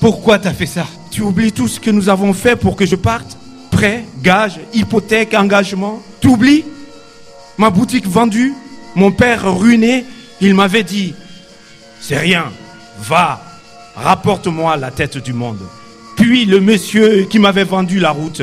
[0.00, 0.86] Pourquoi t'as fait ça?
[1.10, 3.36] Tu oublies tout ce que nous avons fait pour que je parte?
[3.70, 6.64] Prêt, gage, hypothèque, engagement T'oublies?
[7.58, 8.52] Ma boutique vendue,
[8.94, 10.04] mon père ruiné,
[10.40, 11.14] il m'avait dit,
[12.00, 12.52] c'est rien,
[13.00, 13.40] va,
[13.96, 15.60] rapporte-moi la tête du monde.
[16.16, 18.42] Puis le monsieur qui m'avait vendu la route,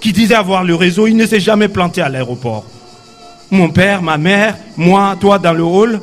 [0.00, 2.64] qui disait avoir le réseau, il ne s'est jamais planté à l'aéroport.
[3.50, 6.00] Mon père, ma mère, moi, toi dans le hall,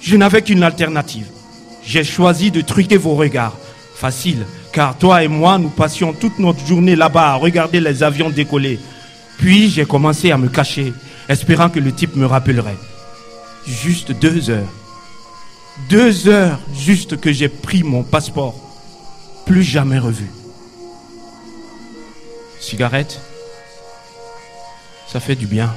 [0.00, 1.26] je n'avais qu'une alternative.
[1.84, 3.56] J'ai choisi de truquer vos regards.
[3.94, 8.30] Facile, car toi et moi, nous passions toute notre journée là-bas à regarder les avions
[8.30, 8.78] décoller.
[9.38, 10.94] Puis j'ai commencé à me cacher,
[11.28, 12.78] espérant que le type me rappellerait.
[13.66, 14.68] Juste deux heures.
[15.88, 18.54] Deux heures juste que j'ai pris mon passeport.
[19.46, 20.30] Plus jamais revu.
[22.60, 23.20] Cigarette
[25.08, 25.74] Ça fait du bien.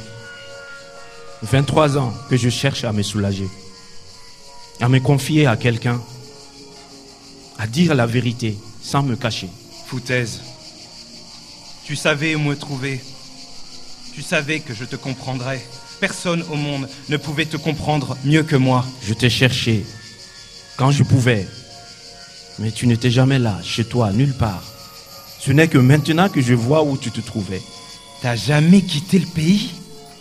[1.43, 3.47] 23 ans que je cherche à me soulager.
[4.79, 6.01] À me confier à quelqu'un.
[7.57, 9.49] À dire la vérité sans me cacher.
[9.87, 10.41] Foutaise.
[11.85, 13.01] Tu savais où me trouver.
[14.13, 15.61] Tu savais que je te comprendrais.
[16.03, 18.85] Personne au monde ne pouvait te comprendre mieux que moi.
[19.07, 19.85] Je t'ai cherché
[20.75, 21.47] quand je pouvais.
[22.59, 24.65] Mais tu n'étais jamais là, chez toi, nulle part.
[25.39, 27.61] Ce n'est que maintenant que je vois où tu te trouvais.
[28.21, 29.71] T'as jamais quitté le pays?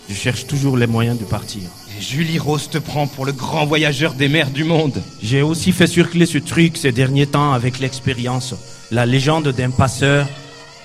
[0.09, 1.65] Je cherche toujours les moyens de partir.
[1.99, 5.03] Et Julie Rose te prend pour le grand voyageur des mers du monde.
[5.21, 8.55] J'ai aussi fait circuler ce truc ces derniers temps avec l'expérience.
[8.93, 10.29] La légende d'un passeur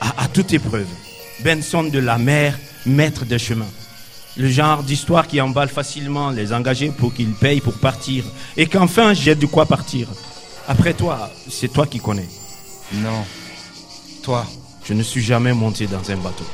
[0.02, 0.90] à, à toute épreuve.
[1.44, 3.70] Benson de la mer, maître des chemins.
[4.38, 8.24] Le genre d'histoire qui emballe facilement les engagés pour qu'ils payent pour partir.
[8.56, 10.08] Et qu'enfin j'ai de quoi partir.
[10.68, 12.28] Après toi, c'est toi qui connais.
[12.94, 13.26] Non.
[14.22, 14.46] Toi,
[14.88, 16.46] Je ne suis jamais monté dans un bateau.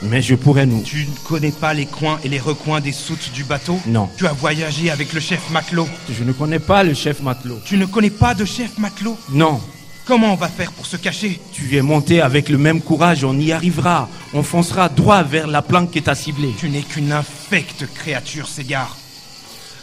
[0.00, 0.82] Mais je pourrais nous...
[0.82, 3.78] tu ne connais pas les coins et les recoins des soutes du bateau?
[3.86, 4.08] Non.
[4.16, 5.86] Tu as voyagé avec le chef matelot.
[6.08, 7.60] Je ne connais pas le chef matelot.
[7.64, 9.18] Tu ne connais pas de chef matelot?
[9.30, 9.60] Non.
[10.08, 13.38] Comment on va faire pour se cacher Tu es monté avec le même courage, on
[13.38, 14.08] y arrivera.
[14.32, 16.48] On foncera droit vers la planque qui t'a ciblé.
[16.58, 18.96] Tu n'es qu'une infecte créature, Ségard.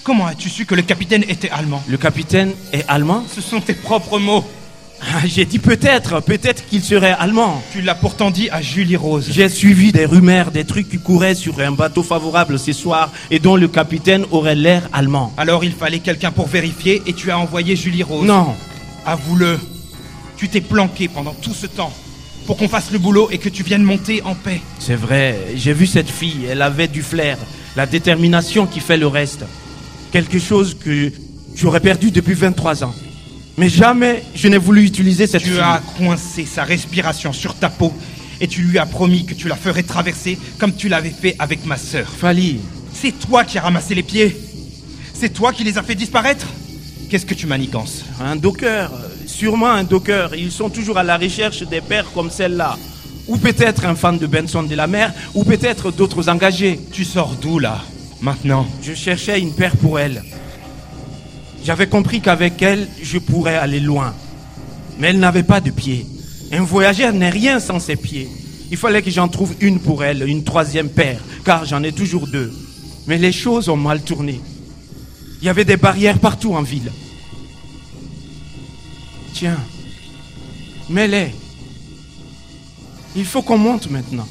[0.04, 3.76] Comment as-tu su que le capitaine était allemand Le capitaine est allemand Ce sont tes
[3.76, 4.44] propres mots.
[5.00, 7.62] Ah, J'ai dit peut-être, peut-être qu'il serait allemand.
[7.72, 9.28] Tu l'as pourtant dit à Julie Rose.
[9.30, 13.38] J'ai suivi des rumeurs, des trucs qui couraient sur un bateau favorable ce soir et
[13.38, 15.34] dont le capitaine aurait l'air allemand.
[15.38, 18.26] Alors il fallait quelqu'un pour vérifier et tu as envoyé Julie Rose.
[18.26, 18.56] Non,
[19.06, 19.60] Avoue-le.
[20.38, 21.94] Tu t'es planqué pendant tout ce temps
[22.46, 24.62] pour qu'on fasse le boulot et que tu viennes monter en paix.
[24.80, 27.38] c'est vrai, j'ai vu cette fille, elle avait du flair,
[27.76, 29.46] la détermination qui fait le reste.
[30.12, 31.12] Quelque chose que
[31.56, 32.94] j'aurais perdu depuis 23 ans.
[33.58, 35.60] Mais jamais je n'ai voulu utiliser cette Tu fille.
[35.60, 37.92] as coincé sa respiration sur ta peau
[38.42, 41.66] et tu lui as promis que tu la ferais traverser comme tu l'avais fait avec
[41.66, 42.08] ma sœur.
[42.10, 42.60] Fali,
[42.94, 44.36] C'est toi qui as ramassé les pieds.
[45.14, 46.46] C'est toi qui les as fait disparaître.
[47.10, 48.04] Qu'est-ce que tu manigances?
[48.22, 48.92] Un docker,
[49.28, 50.36] sûrement un docker.
[50.36, 52.78] Ils sont toujours à la recherche des pères comme celle-là.
[53.28, 56.80] Ou peut-être un fan de Benson de la mer, ou peut-être d'autres engagés.
[56.92, 57.82] Tu sors d'où là
[58.22, 58.68] Maintenant?
[58.82, 60.24] Je cherchais une paire pour elle.
[61.64, 64.14] J'avais compris qu'avec elle, je pourrais aller loin.
[65.00, 66.06] Mais elle n'avait pas de pieds.
[66.52, 68.30] Un voyageur n'est rien sans ses pieds.
[68.72, 72.28] Il fallait que j'en trouve une pour elle, une troisième paire, car j'en ai toujours
[72.28, 72.54] deux.
[73.08, 74.40] Mais les choses ont mal tourné.
[75.42, 76.92] Il y avait des barrières partout en ville.
[79.36, 79.60] Tiens,
[80.90, 81.36] mets-les.
[83.18, 84.26] Il faut qu'on monte maintenant.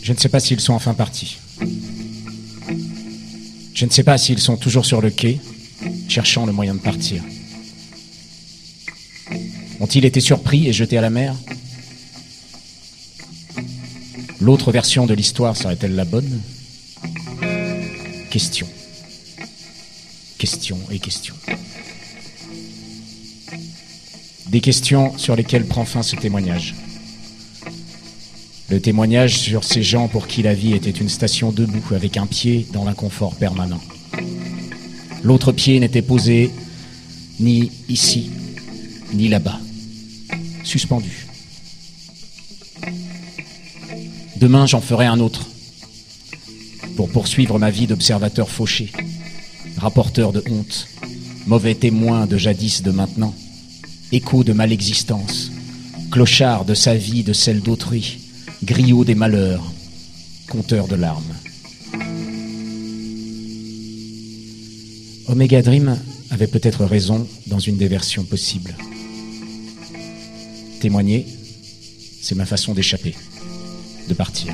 [0.00, 1.38] Je ne sais pas s'ils sont enfin partis.
[3.74, 5.40] Je ne sais pas s'ils sont toujours sur le quai,
[6.08, 7.24] cherchant le moyen de partir.
[9.80, 11.34] Ont-ils été surpris et jetés à la mer?
[14.40, 16.40] L'autre version de l'histoire serait-elle la bonne?
[18.30, 18.68] Question.
[20.38, 21.34] Question et question.
[24.54, 26.76] Des questions sur lesquelles prend fin ce témoignage.
[28.70, 32.26] Le témoignage sur ces gens pour qui la vie était une station debout avec un
[32.26, 33.80] pied dans l'inconfort permanent.
[35.24, 36.52] L'autre pied n'était posé
[37.40, 38.30] ni ici,
[39.12, 39.58] ni là-bas.
[40.62, 41.26] Suspendu.
[44.36, 45.48] Demain, j'en ferai un autre.
[46.94, 48.92] Pour poursuivre ma vie d'observateur fauché,
[49.78, 50.86] rapporteur de honte,
[51.48, 53.34] mauvais témoin de jadis de maintenant,
[54.12, 55.50] écho de malexistence,
[56.10, 58.18] clochard de sa vie, de celle d'autrui,
[58.62, 59.64] griot des malheurs,
[60.48, 61.34] conteur de larmes.
[65.26, 65.98] Omega Dream
[66.30, 68.76] avait peut-être raison dans une des versions possibles.
[70.80, 71.26] Témoigner,
[72.20, 73.14] c'est ma façon d'échapper,
[74.08, 74.52] de partir.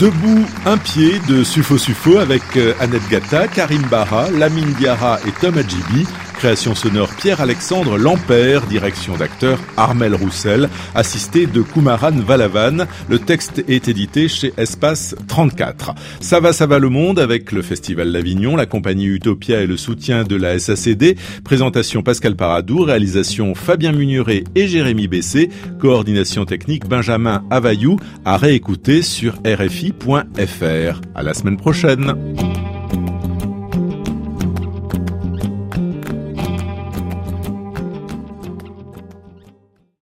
[0.00, 5.32] Debout, un pied de Sufo Sufo avec euh, Annette Gata, Karim Barra, Lamine Diarra et
[5.32, 6.06] Tom Adjibi.
[6.40, 12.86] Création sonore Pierre-Alexandre Lampère, direction d'acteur Armel Roussel, assisté de Kumaran Valavan.
[13.10, 15.94] Le texte est édité chez Espace 34.
[16.20, 19.76] Ça va, ça va le monde avec le Festival d'Avignon, la compagnie Utopia et le
[19.76, 21.18] soutien de la SACD.
[21.44, 29.02] Présentation Pascal Paradou, réalisation Fabien Munuret et Jérémy Bessé, coordination technique Benjamin Availlou, à réécouter
[29.02, 31.00] sur rfi.fr.
[31.14, 32.14] À la semaine prochaine.